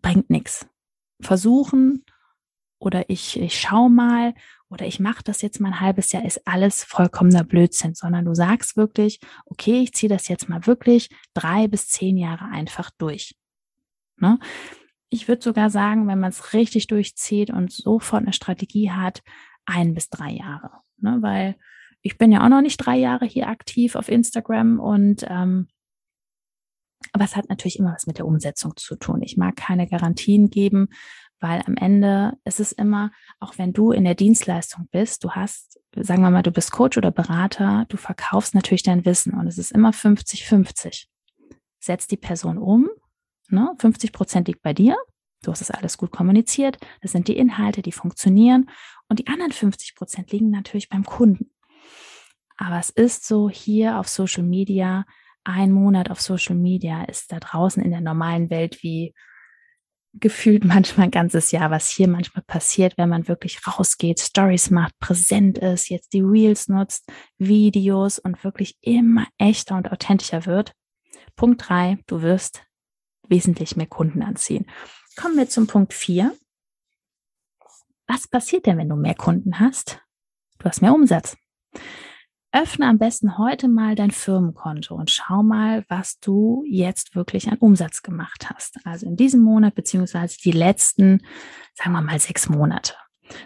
bringt 0.00 0.30
nichts. 0.30 0.66
Versuchen 1.20 2.04
oder 2.78 3.08
ich, 3.08 3.40
ich 3.40 3.60
schau 3.60 3.88
mal 3.88 4.34
oder 4.74 4.86
ich 4.86 4.98
mache 4.98 5.22
das 5.22 5.40
jetzt 5.40 5.60
mal 5.60 5.68
ein 5.68 5.80
halbes 5.80 6.10
Jahr, 6.10 6.24
ist 6.24 6.46
alles 6.46 6.82
vollkommener 6.82 7.44
Blödsinn, 7.44 7.94
sondern 7.94 8.24
du 8.24 8.34
sagst 8.34 8.76
wirklich, 8.76 9.20
okay, 9.46 9.80
ich 9.80 9.94
ziehe 9.94 10.10
das 10.10 10.26
jetzt 10.26 10.48
mal 10.48 10.66
wirklich 10.66 11.10
drei 11.32 11.68
bis 11.68 11.88
zehn 11.88 12.16
Jahre 12.16 12.46
einfach 12.46 12.90
durch. 12.98 13.36
Ne? 14.16 14.40
Ich 15.10 15.28
würde 15.28 15.42
sogar 15.42 15.70
sagen, 15.70 16.08
wenn 16.08 16.18
man 16.18 16.30
es 16.30 16.54
richtig 16.54 16.88
durchzieht 16.88 17.50
und 17.50 17.70
sofort 17.70 18.24
eine 18.24 18.32
Strategie 18.32 18.90
hat, 18.90 19.22
ein 19.64 19.94
bis 19.94 20.10
drei 20.10 20.32
Jahre. 20.32 20.70
Ne? 20.98 21.18
Weil 21.20 21.56
ich 22.02 22.18
bin 22.18 22.32
ja 22.32 22.44
auch 22.44 22.48
noch 22.48 22.60
nicht 22.60 22.78
drei 22.78 22.96
Jahre 22.96 23.26
hier 23.26 23.48
aktiv 23.48 23.94
auf 23.94 24.08
Instagram 24.08 24.80
und 24.80 25.24
ähm, 25.28 25.68
aber 27.12 27.24
es 27.24 27.36
hat 27.36 27.48
natürlich 27.48 27.78
immer 27.78 27.92
was 27.92 28.06
mit 28.06 28.18
der 28.18 28.26
Umsetzung 28.26 28.76
zu 28.76 28.96
tun. 28.96 29.22
Ich 29.22 29.36
mag 29.36 29.54
keine 29.56 29.86
Garantien 29.86 30.50
geben, 30.50 30.88
weil 31.40 31.62
am 31.66 31.76
Ende 31.76 32.38
ist 32.44 32.60
es 32.60 32.72
immer, 32.72 33.10
auch 33.40 33.58
wenn 33.58 33.72
du 33.72 33.92
in 33.92 34.04
der 34.04 34.14
Dienstleistung 34.14 34.88
bist, 34.90 35.24
du 35.24 35.32
hast, 35.32 35.80
sagen 35.96 36.22
wir 36.22 36.30
mal, 36.30 36.42
du 36.42 36.50
bist 36.50 36.72
Coach 36.72 36.96
oder 36.96 37.10
Berater, 37.10 37.86
du 37.88 37.96
verkaufst 37.96 38.54
natürlich 38.54 38.82
dein 38.82 39.04
Wissen 39.04 39.34
und 39.34 39.46
es 39.46 39.58
ist 39.58 39.72
immer 39.72 39.90
50-50. 39.90 41.06
Setz 41.80 42.06
die 42.06 42.16
Person 42.16 42.58
um, 42.58 42.88
ne? 43.50 43.74
50 43.78 44.12
Prozent 44.12 44.48
liegt 44.48 44.62
bei 44.62 44.72
dir, 44.72 44.96
du 45.42 45.50
hast 45.50 45.60
es 45.60 45.70
alles 45.70 45.98
gut 45.98 46.10
kommuniziert, 46.10 46.78
das 47.02 47.12
sind 47.12 47.28
die 47.28 47.36
Inhalte, 47.36 47.82
die 47.82 47.92
funktionieren 47.92 48.70
und 49.08 49.18
die 49.18 49.26
anderen 49.26 49.52
50 49.52 49.94
Prozent 49.94 50.32
liegen 50.32 50.50
natürlich 50.50 50.88
beim 50.88 51.04
Kunden. 51.04 51.50
Aber 52.56 52.78
es 52.78 52.90
ist 52.90 53.26
so 53.26 53.50
hier 53.50 53.98
auf 53.98 54.08
Social 54.08 54.44
Media, 54.44 55.04
ein 55.44 55.72
Monat 55.72 56.10
auf 56.10 56.20
Social 56.20 56.56
Media 56.56 57.04
ist 57.04 57.30
da 57.30 57.38
draußen 57.38 57.82
in 57.82 57.90
der 57.90 58.00
normalen 58.00 58.48
Welt 58.48 58.82
wie 58.82 59.14
gefühlt 60.20 60.64
manchmal 60.64 61.06
ein 61.06 61.10
ganzes 61.10 61.50
Jahr, 61.50 61.70
was 61.70 61.88
hier 61.88 62.08
manchmal 62.08 62.44
passiert, 62.46 62.96
wenn 62.96 63.08
man 63.08 63.28
wirklich 63.28 63.66
rausgeht, 63.66 64.20
Stories 64.20 64.70
macht, 64.70 64.98
präsent 64.98 65.58
ist, 65.58 65.88
jetzt 65.88 66.12
die 66.12 66.22
Reels 66.22 66.68
nutzt, 66.68 67.10
Videos 67.38 68.18
und 68.18 68.42
wirklich 68.44 68.76
immer 68.80 69.26
echter 69.38 69.76
und 69.76 69.90
authentischer 69.90 70.46
wird. 70.46 70.72
Punkt 71.36 71.68
drei, 71.68 71.98
du 72.06 72.22
wirst 72.22 72.64
wesentlich 73.28 73.76
mehr 73.76 73.86
Kunden 73.86 74.22
anziehen. 74.22 74.66
Kommen 75.16 75.36
wir 75.36 75.48
zum 75.48 75.66
Punkt 75.66 75.94
vier. 75.94 76.36
Was 78.06 78.28
passiert 78.28 78.66
denn, 78.66 78.78
wenn 78.78 78.88
du 78.88 78.96
mehr 78.96 79.14
Kunden 79.14 79.58
hast? 79.60 80.00
Du 80.58 80.66
hast 80.66 80.82
mehr 80.82 80.94
Umsatz. 80.94 81.36
Öffne 82.54 82.86
am 82.86 82.98
besten 82.98 83.36
heute 83.36 83.66
mal 83.66 83.96
dein 83.96 84.12
Firmenkonto 84.12 84.94
und 84.94 85.10
schau 85.10 85.42
mal, 85.42 85.84
was 85.88 86.20
du 86.20 86.62
jetzt 86.68 87.16
wirklich 87.16 87.48
an 87.48 87.58
Umsatz 87.58 88.00
gemacht 88.00 88.48
hast. 88.48 88.78
Also 88.84 89.06
in 89.06 89.16
diesem 89.16 89.42
Monat 89.42 89.74
beziehungsweise 89.74 90.38
die 90.38 90.52
letzten, 90.52 91.20
sagen 91.74 91.90
wir 91.90 92.00
mal, 92.00 92.20
sechs 92.20 92.48
Monate. 92.48 92.94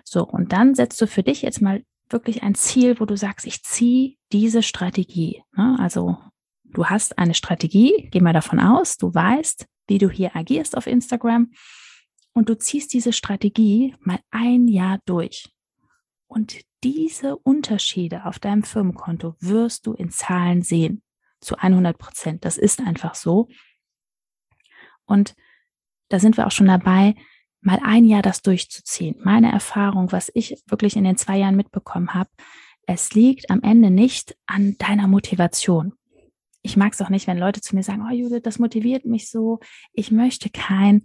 So, 0.04 0.26
und 0.26 0.52
dann 0.52 0.74
setzt 0.74 1.00
du 1.00 1.06
für 1.06 1.22
dich 1.22 1.40
jetzt 1.40 1.62
mal 1.62 1.82
wirklich 2.10 2.42
ein 2.42 2.54
Ziel, 2.54 3.00
wo 3.00 3.06
du 3.06 3.16
sagst, 3.16 3.46
ich 3.46 3.62
ziehe 3.62 4.16
diese 4.30 4.62
Strategie. 4.62 5.42
Ne? 5.56 5.78
Also 5.80 6.18
du 6.64 6.84
hast 6.84 7.16
eine 7.16 7.32
Strategie, 7.32 8.10
geh 8.12 8.20
mal 8.20 8.34
davon 8.34 8.60
aus, 8.60 8.98
du 8.98 9.14
weißt, 9.14 9.64
wie 9.86 9.96
du 9.96 10.10
hier 10.10 10.36
agierst 10.36 10.76
auf 10.76 10.86
Instagram 10.86 11.50
und 12.34 12.50
du 12.50 12.58
ziehst 12.58 12.92
diese 12.92 13.14
Strategie 13.14 13.96
mal 14.00 14.18
ein 14.30 14.68
Jahr 14.68 14.98
durch. 15.06 15.48
Und 16.28 16.60
diese 16.84 17.36
Unterschiede 17.36 18.24
auf 18.26 18.38
deinem 18.38 18.62
Firmenkonto 18.62 19.34
wirst 19.40 19.86
du 19.86 19.94
in 19.94 20.10
Zahlen 20.10 20.62
sehen. 20.62 21.02
Zu 21.40 21.56
100 21.56 21.96
Prozent. 21.98 22.44
Das 22.44 22.58
ist 22.58 22.80
einfach 22.80 23.14
so. 23.14 23.48
Und 25.04 25.34
da 26.08 26.18
sind 26.18 26.36
wir 26.36 26.46
auch 26.46 26.52
schon 26.52 26.66
dabei, 26.66 27.14
mal 27.60 27.80
ein 27.82 28.04
Jahr 28.04 28.22
das 28.22 28.42
durchzuziehen. 28.42 29.16
Meine 29.22 29.50
Erfahrung, 29.52 30.12
was 30.12 30.30
ich 30.34 30.62
wirklich 30.66 30.96
in 30.96 31.04
den 31.04 31.16
zwei 31.16 31.38
Jahren 31.38 31.56
mitbekommen 31.56 32.14
habe, 32.14 32.30
es 32.86 33.12
liegt 33.12 33.50
am 33.50 33.62
Ende 33.62 33.90
nicht 33.90 34.36
an 34.46 34.76
deiner 34.78 35.08
Motivation. 35.08 35.94
Ich 36.62 36.76
mag 36.76 36.92
es 36.92 37.00
auch 37.00 37.10
nicht, 37.10 37.26
wenn 37.26 37.38
Leute 37.38 37.60
zu 37.60 37.74
mir 37.74 37.82
sagen, 37.82 38.06
oh 38.08 38.12
Judith, 38.12 38.42
das 38.42 38.58
motiviert 38.58 39.04
mich 39.04 39.30
so. 39.30 39.60
Ich 39.92 40.10
möchte 40.10 40.50
kein, 40.50 41.04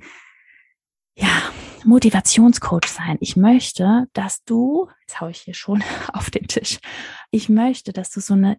ja, 1.16 1.52
Motivationscoach 1.86 2.88
sein. 2.88 3.18
Ich 3.20 3.36
möchte, 3.36 4.08
dass 4.14 4.44
du, 4.44 4.90
jetzt 5.02 5.22
haue 5.22 5.32
ich 5.32 5.42
hier 5.42 5.54
schon 5.54 5.84
auf 6.14 6.30
den 6.30 6.48
Tisch, 6.48 6.80
ich 7.32 7.50
möchte, 7.50 7.94
dass 7.94 8.12
du 8.12 8.20
so 8.20 8.34
eine 8.34 8.58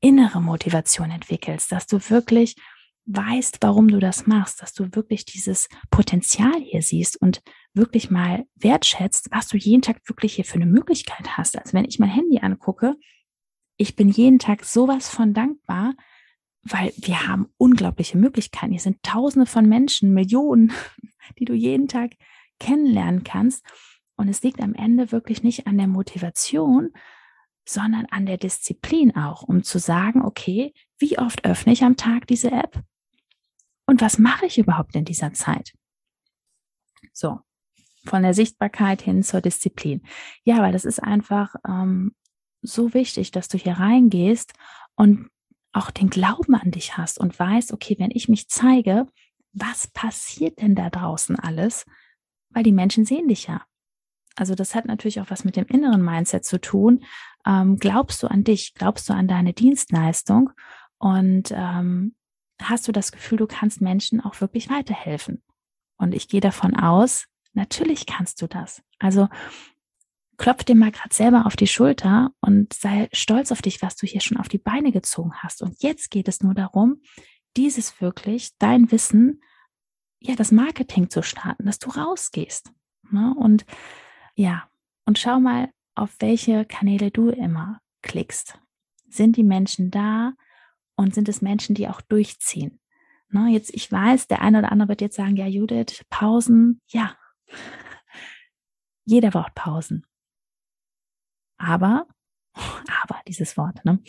innere 0.00 0.40
Motivation 0.40 1.10
entwickelst, 1.10 1.72
dass 1.72 1.86
du 1.86 1.98
wirklich 2.10 2.56
weißt, 3.06 3.58
warum 3.60 3.88
du 3.88 3.98
das 4.00 4.26
machst, 4.26 4.60
dass 4.62 4.72
du 4.72 4.94
wirklich 4.94 5.24
dieses 5.24 5.68
Potenzial 5.90 6.60
hier 6.60 6.82
siehst 6.82 7.20
und 7.20 7.40
wirklich 7.72 8.10
mal 8.10 8.46
wertschätzt, 8.56 9.28
was 9.30 9.46
du 9.48 9.56
jeden 9.56 9.82
Tag 9.82 10.00
wirklich 10.06 10.34
hier 10.34 10.44
für 10.44 10.56
eine 10.56 10.66
Möglichkeit 10.66 11.36
hast. 11.36 11.56
Also 11.56 11.72
wenn 11.74 11.84
ich 11.84 11.98
mein 11.98 12.10
Handy 12.10 12.40
angucke, 12.40 12.96
ich 13.76 13.94
bin 13.94 14.08
jeden 14.08 14.38
Tag 14.38 14.64
sowas 14.64 15.08
von 15.08 15.34
dankbar, 15.34 15.94
weil 16.62 16.92
wir 16.96 17.28
haben 17.28 17.48
unglaubliche 17.58 18.18
Möglichkeiten. 18.18 18.72
Hier 18.72 18.80
sind 18.80 19.02
Tausende 19.02 19.46
von 19.46 19.68
Menschen, 19.68 20.12
Millionen, 20.12 20.72
die 21.38 21.44
du 21.44 21.54
jeden 21.54 21.86
Tag 21.86 22.12
kennenlernen 22.58 23.24
kannst. 23.24 23.64
Und 24.16 24.28
es 24.28 24.42
liegt 24.42 24.60
am 24.60 24.74
Ende 24.74 25.12
wirklich 25.12 25.42
nicht 25.42 25.66
an 25.66 25.76
der 25.76 25.86
Motivation, 25.86 26.92
sondern 27.68 28.06
an 28.06 28.26
der 28.26 28.38
Disziplin 28.38 29.16
auch, 29.16 29.42
um 29.42 29.62
zu 29.62 29.78
sagen, 29.78 30.22
okay, 30.24 30.72
wie 30.98 31.18
oft 31.18 31.44
öffne 31.44 31.72
ich 31.72 31.82
am 31.82 31.96
Tag 31.96 32.26
diese 32.26 32.50
App? 32.50 32.82
Und 33.86 34.00
was 34.00 34.18
mache 34.18 34.46
ich 34.46 34.58
überhaupt 34.58 34.94
in 34.94 35.04
dieser 35.04 35.32
Zeit? 35.32 35.72
So, 37.12 37.40
von 38.04 38.22
der 38.22 38.34
Sichtbarkeit 38.34 39.02
hin 39.02 39.22
zur 39.22 39.40
Disziplin. 39.40 40.02
Ja, 40.44 40.58
weil 40.58 40.72
das 40.72 40.84
ist 40.84 41.02
einfach 41.02 41.54
ähm, 41.66 42.14
so 42.62 42.94
wichtig, 42.94 43.30
dass 43.30 43.48
du 43.48 43.58
hier 43.58 43.74
reingehst 43.74 44.52
und 44.94 45.28
auch 45.72 45.90
den 45.90 46.08
Glauben 46.08 46.54
an 46.54 46.70
dich 46.70 46.96
hast 46.96 47.18
und 47.18 47.38
weißt, 47.38 47.72
okay, 47.72 47.96
wenn 47.98 48.10
ich 48.10 48.28
mich 48.28 48.48
zeige, 48.48 49.06
was 49.52 49.88
passiert 49.88 50.60
denn 50.60 50.74
da 50.74 50.90
draußen 50.90 51.38
alles? 51.38 51.84
Weil 52.56 52.62
die 52.62 52.72
Menschen 52.72 53.04
sehen 53.04 53.28
dich 53.28 53.48
ja. 53.48 53.66
Also 54.34 54.54
das 54.54 54.74
hat 54.74 54.86
natürlich 54.86 55.20
auch 55.20 55.28
was 55.28 55.44
mit 55.44 55.56
dem 55.56 55.66
inneren 55.66 56.02
Mindset 56.02 56.42
zu 56.46 56.58
tun. 56.58 57.04
Ähm, 57.44 57.76
glaubst 57.76 58.22
du 58.22 58.28
an 58.28 58.44
dich? 58.44 58.72
Glaubst 58.72 59.10
du 59.10 59.12
an 59.12 59.28
deine 59.28 59.52
Dienstleistung? 59.52 60.48
Und 60.96 61.52
ähm, 61.54 62.14
hast 62.58 62.88
du 62.88 62.92
das 62.92 63.12
Gefühl, 63.12 63.36
du 63.36 63.46
kannst 63.46 63.82
Menschen 63.82 64.22
auch 64.22 64.40
wirklich 64.40 64.70
weiterhelfen? 64.70 65.42
Und 65.98 66.14
ich 66.14 66.28
gehe 66.28 66.40
davon 66.40 66.74
aus, 66.74 67.26
natürlich 67.52 68.06
kannst 68.06 68.40
du 68.40 68.46
das. 68.46 68.82
Also 68.98 69.28
klopf 70.38 70.64
dir 70.64 70.76
mal 70.76 70.92
gerade 70.92 71.14
selber 71.14 71.44
auf 71.44 71.56
die 71.56 71.66
Schulter 71.66 72.30
und 72.40 72.72
sei 72.72 73.10
stolz 73.12 73.52
auf 73.52 73.60
dich, 73.60 73.82
was 73.82 73.96
du 73.96 74.06
hier 74.06 74.22
schon 74.22 74.38
auf 74.38 74.48
die 74.48 74.56
Beine 74.56 74.92
gezogen 74.92 75.34
hast. 75.42 75.60
Und 75.60 75.82
jetzt 75.82 76.10
geht 76.10 76.26
es 76.26 76.40
nur 76.40 76.54
darum, 76.54 77.02
dieses 77.54 78.00
wirklich, 78.00 78.56
dein 78.56 78.90
Wissen, 78.90 79.42
ja, 80.20 80.34
das 80.34 80.52
Marketing 80.52 81.10
zu 81.10 81.22
starten, 81.22 81.66
dass 81.66 81.78
du 81.78 81.90
rausgehst. 81.90 82.72
Ne? 83.10 83.34
Und 83.36 83.66
ja, 84.34 84.68
und 85.04 85.18
schau 85.18 85.40
mal, 85.40 85.70
auf 85.94 86.14
welche 86.18 86.64
Kanäle 86.64 87.10
du 87.10 87.30
immer 87.30 87.80
klickst. 88.02 88.58
Sind 89.08 89.36
die 89.36 89.44
Menschen 89.44 89.90
da 89.90 90.34
und 90.94 91.14
sind 91.14 91.28
es 91.28 91.40
Menschen, 91.42 91.74
die 91.74 91.88
auch 91.88 92.00
durchziehen? 92.00 92.80
Ne? 93.30 93.48
Jetzt, 93.50 93.74
ich 93.74 93.90
weiß, 93.90 94.28
der 94.28 94.42
eine 94.42 94.58
oder 94.58 94.72
andere 94.72 94.90
wird 94.90 95.00
jetzt 95.00 95.16
sagen, 95.16 95.36
ja, 95.36 95.46
Judith, 95.46 96.04
Pausen, 96.10 96.80
ja. 96.88 97.16
Jeder 99.04 99.30
braucht 99.30 99.54
Pausen. 99.54 100.04
Aber, 101.56 102.06
aber 102.54 103.20
dieses 103.26 103.56
Wort, 103.56 103.84
ne? 103.84 104.02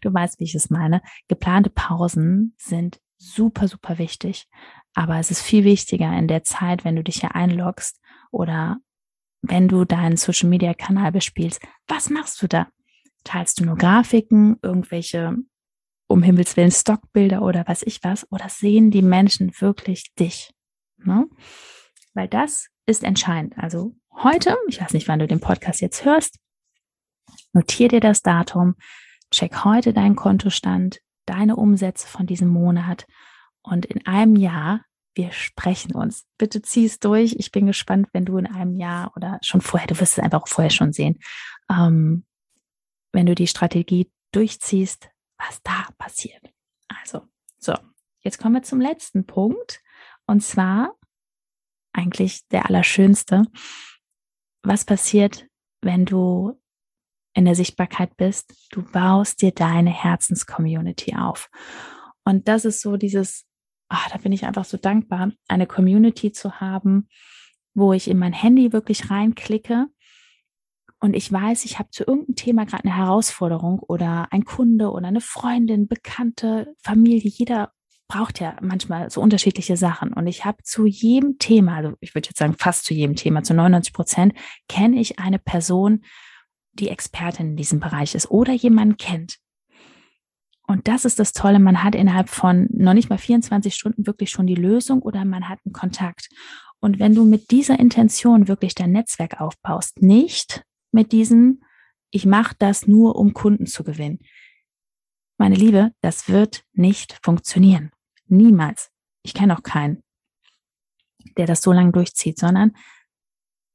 Du 0.00 0.12
weißt, 0.12 0.38
wie 0.38 0.44
ich 0.44 0.54
es 0.54 0.70
meine. 0.70 1.02
Geplante 1.28 1.70
Pausen 1.70 2.54
sind 2.58 3.00
super, 3.16 3.68
super 3.68 3.98
wichtig. 3.98 4.48
Aber 4.94 5.18
es 5.18 5.30
ist 5.30 5.42
viel 5.42 5.64
wichtiger 5.64 6.16
in 6.16 6.28
der 6.28 6.44
Zeit, 6.44 6.84
wenn 6.84 6.96
du 6.96 7.02
dich 7.02 7.20
hier 7.20 7.34
einloggst 7.34 8.00
oder 8.30 8.78
wenn 9.40 9.68
du 9.68 9.84
deinen 9.84 10.16
Social 10.16 10.48
Media 10.48 10.74
Kanal 10.74 11.12
bespielst. 11.12 11.60
Was 11.88 12.10
machst 12.10 12.42
du 12.42 12.46
da? 12.46 12.68
Teilst 13.24 13.60
du 13.60 13.64
nur 13.64 13.76
Grafiken, 13.76 14.58
irgendwelche 14.62 15.36
um 16.08 16.22
Himmels 16.22 16.56
Willen 16.56 16.70
Stockbilder 16.70 17.42
oder 17.42 17.64
was 17.66 17.82
ich 17.82 18.04
was? 18.04 18.30
Oder 18.30 18.48
sehen 18.48 18.90
die 18.90 19.02
Menschen 19.02 19.52
wirklich 19.60 20.12
dich? 20.14 20.52
Ne? 20.98 21.26
Weil 22.12 22.28
das 22.28 22.68
ist 22.86 23.02
entscheidend. 23.02 23.56
Also 23.56 23.94
heute, 24.22 24.56
ich 24.68 24.80
weiß 24.80 24.92
nicht, 24.92 25.08
wann 25.08 25.20
du 25.20 25.26
den 25.26 25.40
Podcast 25.40 25.80
jetzt 25.80 26.04
hörst, 26.04 26.38
Notier 27.52 27.88
dir 27.88 28.00
das 28.00 28.22
Datum, 28.22 28.76
check 29.30 29.64
heute 29.64 29.92
deinen 29.92 30.16
Kontostand, 30.16 31.00
deine 31.26 31.56
Umsätze 31.56 32.08
von 32.08 32.26
diesem 32.26 32.48
Monat 32.48 33.06
und 33.62 33.86
in 33.86 34.06
einem 34.06 34.36
Jahr, 34.36 34.84
wir 35.14 35.32
sprechen 35.32 35.94
uns. 35.94 36.24
Bitte 36.38 36.62
zieh 36.62 36.86
es 36.86 36.98
durch. 36.98 37.34
Ich 37.38 37.52
bin 37.52 37.66
gespannt, 37.66 38.08
wenn 38.12 38.24
du 38.24 38.38
in 38.38 38.46
einem 38.46 38.76
Jahr 38.76 39.12
oder 39.16 39.38
schon 39.42 39.60
vorher, 39.60 39.86
du 39.86 39.98
wirst 40.00 40.18
es 40.18 40.24
einfach 40.24 40.48
vorher 40.48 40.70
schon 40.70 40.92
sehen, 40.92 41.18
ähm, 41.70 42.24
wenn 43.12 43.26
du 43.26 43.34
die 43.34 43.46
Strategie 43.46 44.10
durchziehst, 44.32 45.10
was 45.38 45.60
da 45.62 45.88
passiert. 45.98 46.42
Also, 46.88 47.28
so, 47.58 47.74
jetzt 48.20 48.38
kommen 48.38 48.54
wir 48.54 48.62
zum 48.62 48.80
letzten 48.80 49.26
Punkt 49.26 49.82
und 50.26 50.42
zwar 50.42 50.96
eigentlich 51.92 52.46
der 52.48 52.66
allerschönste. 52.66 53.44
Was 54.62 54.84
passiert, 54.84 55.46
wenn 55.82 56.06
du 56.06 56.58
in 57.34 57.44
der 57.44 57.54
Sichtbarkeit 57.54 58.16
bist, 58.16 58.68
du 58.70 58.82
baust 58.82 59.42
dir 59.42 59.52
deine 59.52 59.90
Herzenscommunity 59.90 61.16
auf. 61.16 61.50
Und 62.24 62.46
das 62.48 62.64
ist 62.64 62.80
so 62.80 62.96
dieses, 62.96 63.46
ach, 63.92 64.10
da 64.10 64.18
bin 64.18 64.32
ich 64.32 64.44
einfach 64.44 64.64
so 64.64 64.76
dankbar, 64.76 65.32
eine 65.48 65.66
Community 65.66 66.32
zu 66.32 66.60
haben, 66.60 67.08
wo 67.74 67.92
ich 67.92 68.08
in 68.08 68.18
mein 68.18 68.32
Handy 68.32 68.72
wirklich 68.72 69.10
reinklicke 69.10 69.86
und 71.02 71.16
ich 71.16 71.32
weiß, 71.32 71.64
ich 71.64 71.80
habe 71.80 71.90
zu 71.90 72.04
irgendeinem 72.04 72.36
Thema 72.36 72.64
gerade 72.64 72.84
eine 72.84 72.96
Herausforderung 72.96 73.80
oder 73.80 74.28
ein 74.30 74.44
Kunde 74.44 74.92
oder 74.92 75.08
eine 75.08 75.20
Freundin, 75.20 75.88
Bekannte, 75.88 76.76
Familie, 76.80 77.28
jeder 77.28 77.72
braucht 78.06 78.38
ja 78.38 78.56
manchmal 78.62 79.10
so 79.10 79.20
unterschiedliche 79.20 79.76
Sachen. 79.76 80.12
Und 80.12 80.28
ich 80.28 80.44
habe 80.44 80.62
zu 80.62 80.86
jedem 80.86 81.38
Thema, 81.38 81.74
also 81.78 81.94
ich 81.98 82.14
würde 82.14 82.28
jetzt 82.28 82.38
sagen 82.38 82.54
fast 82.56 82.84
zu 82.84 82.94
jedem 82.94 83.16
Thema, 83.16 83.42
zu 83.42 83.52
99 83.52 83.92
Prozent, 83.92 84.34
kenne 84.68 85.00
ich 85.00 85.18
eine 85.18 85.40
Person, 85.40 86.04
die 86.72 86.88
Expertin 86.88 87.50
in 87.50 87.56
diesem 87.56 87.80
Bereich 87.80 88.14
ist 88.14 88.30
oder 88.30 88.52
jemanden 88.52 88.96
kennt. 88.96 89.38
Und 90.66 90.88
das 90.88 91.04
ist 91.04 91.18
das 91.18 91.32
Tolle, 91.32 91.58
man 91.58 91.82
hat 91.82 91.94
innerhalb 91.94 92.28
von 92.28 92.68
noch 92.72 92.94
nicht 92.94 93.10
mal 93.10 93.18
24 93.18 93.74
Stunden 93.74 94.06
wirklich 94.06 94.30
schon 94.30 94.46
die 94.46 94.54
Lösung 94.54 95.02
oder 95.02 95.24
man 95.24 95.48
hat 95.48 95.58
einen 95.64 95.72
Kontakt. 95.72 96.28
Und 96.80 96.98
wenn 96.98 97.14
du 97.14 97.24
mit 97.24 97.50
dieser 97.50 97.78
Intention 97.78 98.48
wirklich 98.48 98.74
dein 98.74 98.92
Netzwerk 98.92 99.40
aufbaust, 99.40 100.02
nicht 100.02 100.64
mit 100.90 101.12
diesem, 101.12 101.62
ich 102.10 102.26
mache 102.26 102.54
das 102.58 102.86
nur, 102.86 103.16
um 103.16 103.34
Kunden 103.34 103.66
zu 103.66 103.84
gewinnen. 103.84 104.20
Meine 105.38 105.56
Liebe, 105.56 105.92
das 106.00 106.28
wird 106.28 106.64
nicht 106.72 107.18
funktionieren. 107.22 107.90
Niemals. 108.26 108.90
Ich 109.22 109.34
kenne 109.34 109.56
auch 109.56 109.62
keinen, 109.62 110.02
der 111.36 111.46
das 111.46 111.62
so 111.62 111.72
lange 111.72 111.92
durchzieht, 111.92 112.38
sondern 112.38 112.72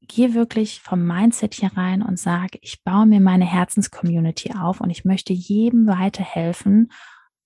geh 0.08 0.34
wirklich 0.34 0.80
vom 0.80 1.06
Mindset 1.06 1.54
hier 1.54 1.70
rein 1.76 2.02
und 2.02 2.18
sag, 2.18 2.50
ich 2.60 2.82
baue 2.82 3.06
mir 3.06 3.20
meine 3.20 3.44
Herzenscommunity 3.44 4.54
auf 4.54 4.80
und 4.80 4.90
ich 4.90 5.04
möchte 5.04 5.32
jedem 5.32 5.86
weiterhelfen 5.86 6.90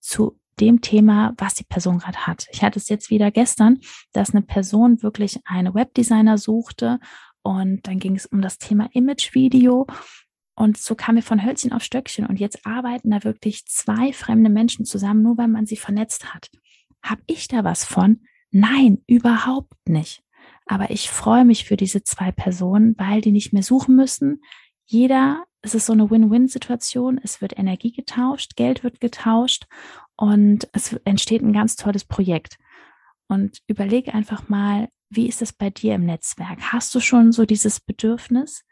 zu 0.01 0.39
dem 0.61 0.81
Thema, 0.81 1.35
was 1.39 1.55
die 1.55 1.65
Person 1.65 1.99
gerade 1.99 2.27
hat. 2.27 2.47
Ich 2.53 2.63
hatte 2.63 2.79
es 2.79 2.89
jetzt 2.89 3.11
wieder 3.11 3.31
gestern, 3.31 3.81
dass 4.13 4.31
eine 4.31 4.43
Person 4.43 5.03
wirklich 5.03 5.41
eine 5.45 5.75
Webdesigner 5.75 6.39
suchte 6.39 7.01
und 7.43 7.87
dann 7.87 7.99
ging 7.99 8.17
es 8.17 8.27
um 8.27 8.41
das 8.41 8.59
Thema 8.59 8.89
Imagevideo 8.93 9.87
und 10.55 10.77
so 10.77 10.95
kam 10.95 11.15
mir 11.15 11.23
von 11.23 11.45
Hölzchen 11.45 11.73
auf 11.73 11.83
Stöckchen 11.83 12.27
und 12.27 12.39
jetzt 12.39 12.67
arbeiten 12.67 13.11
da 13.11 13.25
wirklich 13.25 13.67
zwei 13.67 14.13
fremde 14.13 14.51
Menschen 14.51 14.85
zusammen, 14.85 15.23
nur 15.23 15.39
weil 15.39 15.49
man 15.49 15.67
sie 15.67 15.77
vernetzt 15.77 16.35
hat. 16.35 16.51
Hab 17.03 17.19
ich 17.27 17.49
da 17.49 17.65
was 17.65 17.85
von? 17.85 18.21
Nein, 18.51 18.99
überhaupt 19.07 19.89
nicht. 19.89 20.23
Aber 20.67 20.91
ich 20.91 21.11
freue 21.11 21.45
mich 21.45 21.65
für 21.65 21.77
diese 21.77 22.03
zwei 22.03 22.33
Personen, 22.33 22.95
weil 22.99 23.21
die 23.21 23.33
nicht 23.33 23.53
mehr 23.53 23.63
suchen 23.63 23.97
müssen. 23.97 24.43
Jeder, 24.85 25.45
es 25.61 25.75
ist 25.75 25.87
so 25.87 25.93
eine 25.93 26.11
Win-Win-Situation. 26.11 27.21
Es 27.23 27.41
wird 27.41 27.59
Energie 27.59 27.93
getauscht, 27.93 28.57
Geld 28.57 28.85
wird 28.85 29.01
getauscht 29.01 29.67
und 30.17 30.69
es 30.73 30.93
entsteht 31.05 31.43
ein 31.43 31.53
ganz 31.53 31.77
tolles 31.77 32.05
Projekt. 32.05 32.59
Und 33.29 33.61
überleg 33.67 34.15
einfach 34.15 34.49
mal, 34.49 34.89
wie 35.09 35.29
ist 35.29 35.43
es 35.43 35.53
bei 35.53 35.71
dir 35.71 35.95
im 35.95 36.05
Netzwerk? 36.05 36.73
Hast 36.73 36.95
du 36.95 37.01
schon 37.01 37.33
so 37.33 37.45
dieses 37.45 37.81
Bedürfnis, 37.81 38.65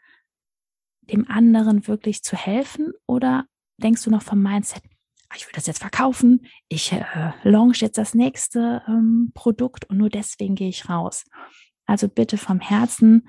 dem 1.01 1.29
anderen 1.29 1.87
wirklich 1.87 2.23
zu 2.23 2.35
helfen? 2.35 2.93
Oder 3.07 3.45
denkst 3.77 4.03
du 4.03 4.11
noch 4.11 4.21
vom 4.21 4.41
Mindset, 4.41 4.83
ah, 5.29 5.35
ich 5.35 5.45
will 5.45 5.53
das 5.53 5.67
jetzt 5.67 5.79
verkaufen, 5.79 6.45
ich 6.67 6.91
äh, 6.91 7.03
launch 7.43 7.81
jetzt 7.81 7.97
das 7.97 8.13
nächste 8.13 8.83
ähm, 8.87 9.31
Produkt 9.33 9.85
und 9.89 9.97
nur 9.97 10.09
deswegen 10.09 10.55
gehe 10.55 10.69
ich 10.69 10.89
raus. 10.89 11.25
Also 11.91 12.07
bitte 12.07 12.37
vom 12.37 12.61
Herzen, 12.61 13.27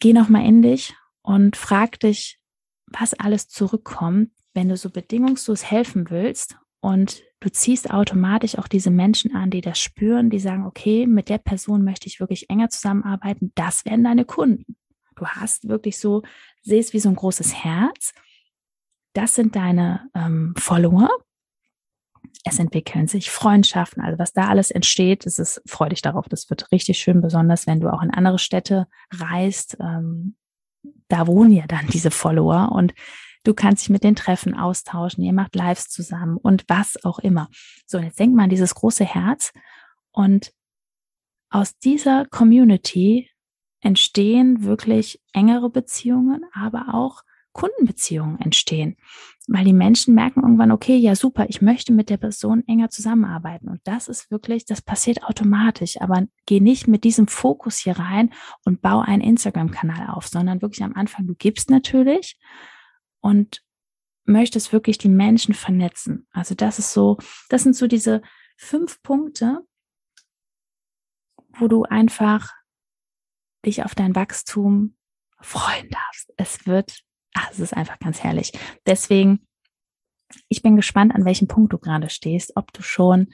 geh 0.00 0.14
nochmal 0.14 0.46
in 0.46 0.62
dich 0.62 0.94
und 1.20 1.54
frag 1.54 2.00
dich, 2.00 2.40
was 2.86 3.12
alles 3.12 3.46
zurückkommt, 3.46 4.30
wenn 4.54 4.70
du 4.70 4.76
so 4.78 4.88
bedingungslos 4.88 5.70
helfen 5.70 6.08
willst 6.08 6.56
und 6.80 7.22
du 7.40 7.52
ziehst 7.52 7.90
automatisch 7.90 8.56
auch 8.56 8.68
diese 8.68 8.90
Menschen 8.90 9.36
an, 9.36 9.50
die 9.50 9.60
das 9.60 9.78
spüren, 9.78 10.30
die 10.30 10.38
sagen, 10.38 10.64
okay, 10.64 11.06
mit 11.06 11.28
der 11.28 11.36
Person 11.36 11.84
möchte 11.84 12.06
ich 12.06 12.20
wirklich 12.20 12.48
enger 12.48 12.70
zusammenarbeiten, 12.70 13.52
das 13.54 13.84
werden 13.84 14.04
deine 14.04 14.24
Kunden. 14.24 14.76
Du 15.14 15.26
hast 15.26 15.68
wirklich 15.68 15.98
so, 15.98 16.22
siehst 16.62 16.94
wie 16.94 17.00
so 17.00 17.10
ein 17.10 17.16
großes 17.16 17.54
Herz. 17.54 18.14
Das 19.12 19.34
sind 19.34 19.56
deine 19.56 20.08
ähm, 20.14 20.54
Follower 20.56 21.10
es 22.44 22.58
entwickeln 22.58 23.06
sich 23.06 23.30
Freundschaften, 23.30 24.02
also 24.02 24.18
was 24.18 24.32
da 24.32 24.48
alles 24.48 24.70
entsteht, 24.70 25.26
das 25.26 25.38
ist 25.38 25.62
freudig 25.66 26.02
darauf. 26.02 26.28
Das 26.28 26.48
wird 26.48 26.70
richtig 26.72 26.98
schön, 26.98 27.20
besonders 27.20 27.66
wenn 27.66 27.80
du 27.80 27.92
auch 27.92 28.02
in 28.02 28.10
andere 28.10 28.38
Städte 28.38 28.86
reist. 29.12 29.76
Ähm, 29.80 30.36
da 31.08 31.26
wohnen 31.26 31.52
ja 31.52 31.66
dann 31.66 31.86
diese 31.88 32.10
Follower 32.10 32.72
und 32.72 32.94
Du 33.42 33.54
kannst 33.54 33.84
dich 33.84 33.90
mit 33.90 34.04
den 34.04 34.16
Treffen 34.16 34.54
austauschen, 34.54 35.24
ihr 35.24 35.32
macht 35.32 35.54
Lives 35.54 35.88
zusammen 35.88 36.36
und 36.36 36.64
was 36.68 37.02
auch 37.04 37.18
immer. 37.18 37.48
So, 37.86 37.96
und 37.96 38.04
jetzt 38.04 38.20
denk 38.20 38.34
mal 38.34 38.44
an 38.44 38.50
dieses 38.50 38.74
große 38.74 39.04
Herz 39.04 39.52
und 40.12 40.52
aus 41.48 41.78
dieser 41.78 42.26
Community 42.26 43.30
entstehen 43.80 44.62
wirklich 44.64 45.22
engere 45.32 45.70
Beziehungen, 45.70 46.44
aber 46.52 46.94
auch 46.94 47.22
Kundenbeziehungen 47.52 48.40
entstehen, 48.40 48.96
weil 49.48 49.64
die 49.64 49.72
Menschen 49.72 50.14
merken 50.14 50.42
irgendwann, 50.42 50.70
okay, 50.70 50.96
ja 50.96 51.16
super, 51.16 51.46
ich 51.48 51.60
möchte 51.60 51.92
mit 51.92 52.08
der 52.08 52.16
Person 52.16 52.62
enger 52.68 52.90
zusammenarbeiten 52.90 53.68
und 53.68 53.80
das 53.84 54.08
ist 54.08 54.30
wirklich, 54.30 54.64
das 54.64 54.82
passiert 54.82 55.24
automatisch, 55.24 56.00
aber 56.00 56.26
geh 56.46 56.60
nicht 56.60 56.86
mit 56.86 57.04
diesem 57.04 57.26
Fokus 57.26 57.78
hier 57.78 57.98
rein 57.98 58.32
und 58.64 58.80
bau 58.82 59.00
einen 59.00 59.22
Instagram-Kanal 59.22 60.10
auf, 60.10 60.28
sondern 60.28 60.62
wirklich 60.62 60.84
am 60.84 60.94
Anfang, 60.94 61.26
du 61.26 61.34
gibst 61.34 61.70
natürlich 61.70 62.38
und 63.20 63.62
möchtest 64.24 64.72
wirklich 64.72 64.98
die 64.98 65.08
Menschen 65.08 65.54
vernetzen. 65.54 66.28
Also 66.30 66.54
das 66.54 66.78
ist 66.78 66.92
so, 66.92 67.18
das 67.48 67.64
sind 67.64 67.74
so 67.74 67.86
diese 67.86 68.22
fünf 68.56 69.02
Punkte, 69.02 69.66
wo 71.58 71.66
du 71.66 71.82
einfach 71.82 72.52
dich 73.66 73.84
auf 73.84 73.94
dein 73.94 74.14
Wachstum 74.14 74.96
freuen 75.40 75.88
darfst. 75.90 76.32
Es 76.36 76.66
wird 76.66 77.02
ach, 77.34 77.50
es 77.50 77.60
ist 77.60 77.76
einfach 77.76 77.98
ganz 77.98 78.22
herrlich. 78.22 78.52
Deswegen, 78.86 79.46
ich 80.48 80.62
bin 80.62 80.76
gespannt, 80.76 81.14
an 81.14 81.24
welchem 81.24 81.48
Punkt 81.48 81.72
du 81.72 81.78
gerade 81.78 82.10
stehst, 82.10 82.56
ob 82.56 82.72
du 82.72 82.82
schon 82.82 83.28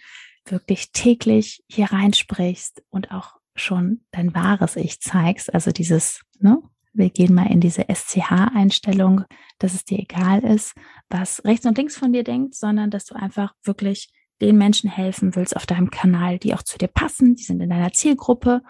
wirklich 0.44 0.92
täglich 0.92 1.62
hier 1.68 1.92
reinsprichst 1.92 2.82
und 2.90 3.10
auch 3.10 3.36
schon 3.54 4.04
dein 4.10 4.34
wahres 4.34 4.76
Ich 4.76 5.00
zeigst, 5.00 5.52
also 5.52 5.72
dieses, 5.72 6.22
ne, 6.38 6.62
wir 6.92 7.10
gehen 7.10 7.34
mal 7.34 7.50
in 7.50 7.60
diese 7.60 7.86
SCH-Einstellung, 7.92 9.24
dass 9.58 9.74
es 9.74 9.84
dir 9.84 9.98
egal 9.98 10.44
ist, 10.44 10.74
was 11.08 11.44
rechts 11.44 11.66
und 11.66 11.76
links 11.76 11.96
von 11.96 12.12
dir 12.12 12.24
denkt, 12.24 12.54
sondern 12.54 12.90
dass 12.90 13.04
du 13.04 13.14
einfach 13.14 13.54
wirklich 13.64 14.10
den 14.40 14.56
Menschen 14.56 14.90
helfen 14.90 15.34
willst 15.34 15.56
auf 15.56 15.66
deinem 15.66 15.90
Kanal, 15.90 16.38
die 16.38 16.54
auch 16.54 16.62
zu 16.62 16.78
dir 16.78 16.88
passen, 16.88 17.36
die 17.36 17.42
sind 17.42 17.60
in 17.60 17.70
deiner 17.70 17.92
Zielgruppe 17.92 18.62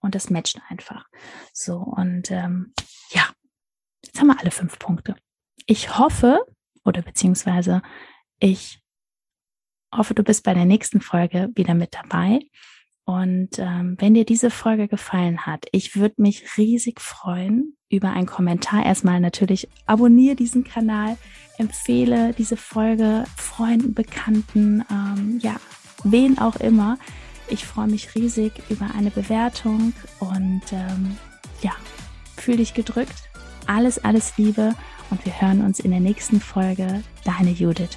und 0.00 0.14
das 0.14 0.30
matcht 0.30 0.60
einfach. 0.68 1.06
So, 1.52 1.78
und 1.78 2.30
ähm, 2.30 2.72
ja, 3.12 3.22
Jetzt 4.10 4.18
haben 4.18 4.26
wir 4.26 4.40
alle 4.40 4.50
fünf 4.50 4.76
Punkte. 4.80 5.14
Ich 5.66 5.96
hoffe, 5.96 6.44
oder 6.84 7.00
beziehungsweise 7.00 7.80
ich 8.40 8.80
hoffe, 9.94 10.14
du 10.14 10.24
bist 10.24 10.42
bei 10.42 10.52
der 10.52 10.64
nächsten 10.64 11.00
Folge 11.00 11.50
wieder 11.54 11.74
mit 11.74 11.94
dabei. 11.94 12.40
Und 13.04 13.60
ähm, 13.60 13.94
wenn 14.00 14.14
dir 14.14 14.24
diese 14.24 14.50
Folge 14.50 14.88
gefallen 14.88 15.46
hat, 15.46 15.66
ich 15.70 15.94
würde 15.94 16.20
mich 16.22 16.56
riesig 16.58 17.00
freuen 17.00 17.76
über 17.88 18.10
einen 18.10 18.26
Kommentar. 18.26 18.84
Erstmal 18.84 19.20
natürlich 19.20 19.68
abonniere 19.86 20.34
diesen 20.34 20.64
Kanal, 20.64 21.16
empfehle 21.58 22.32
diese 22.32 22.56
Folge 22.56 23.24
Freunden, 23.36 23.94
Bekannten, 23.94 24.84
ähm, 24.90 25.38
ja, 25.40 25.54
wen 26.02 26.36
auch 26.38 26.56
immer. 26.56 26.98
Ich 27.46 27.64
freue 27.64 27.86
mich 27.86 28.16
riesig 28.16 28.54
über 28.70 28.90
eine 28.92 29.12
Bewertung 29.12 29.92
und 30.18 30.62
ähm, 30.72 31.16
ja, 31.62 31.76
fühl 32.36 32.56
dich 32.56 32.74
gedrückt 32.74 33.29
alles, 33.70 34.02
alles 34.02 34.36
Liebe 34.36 34.74
und 35.10 35.24
wir 35.24 35.40
hören 35.40 35.62
uns 35.64 35.80
in 35.80 35.92
der 35.92 36.00
nächsten 36.00 36.40
Folge. 36.40 37.02
Deine 37.24 37.50
Judith. 37.50 37.96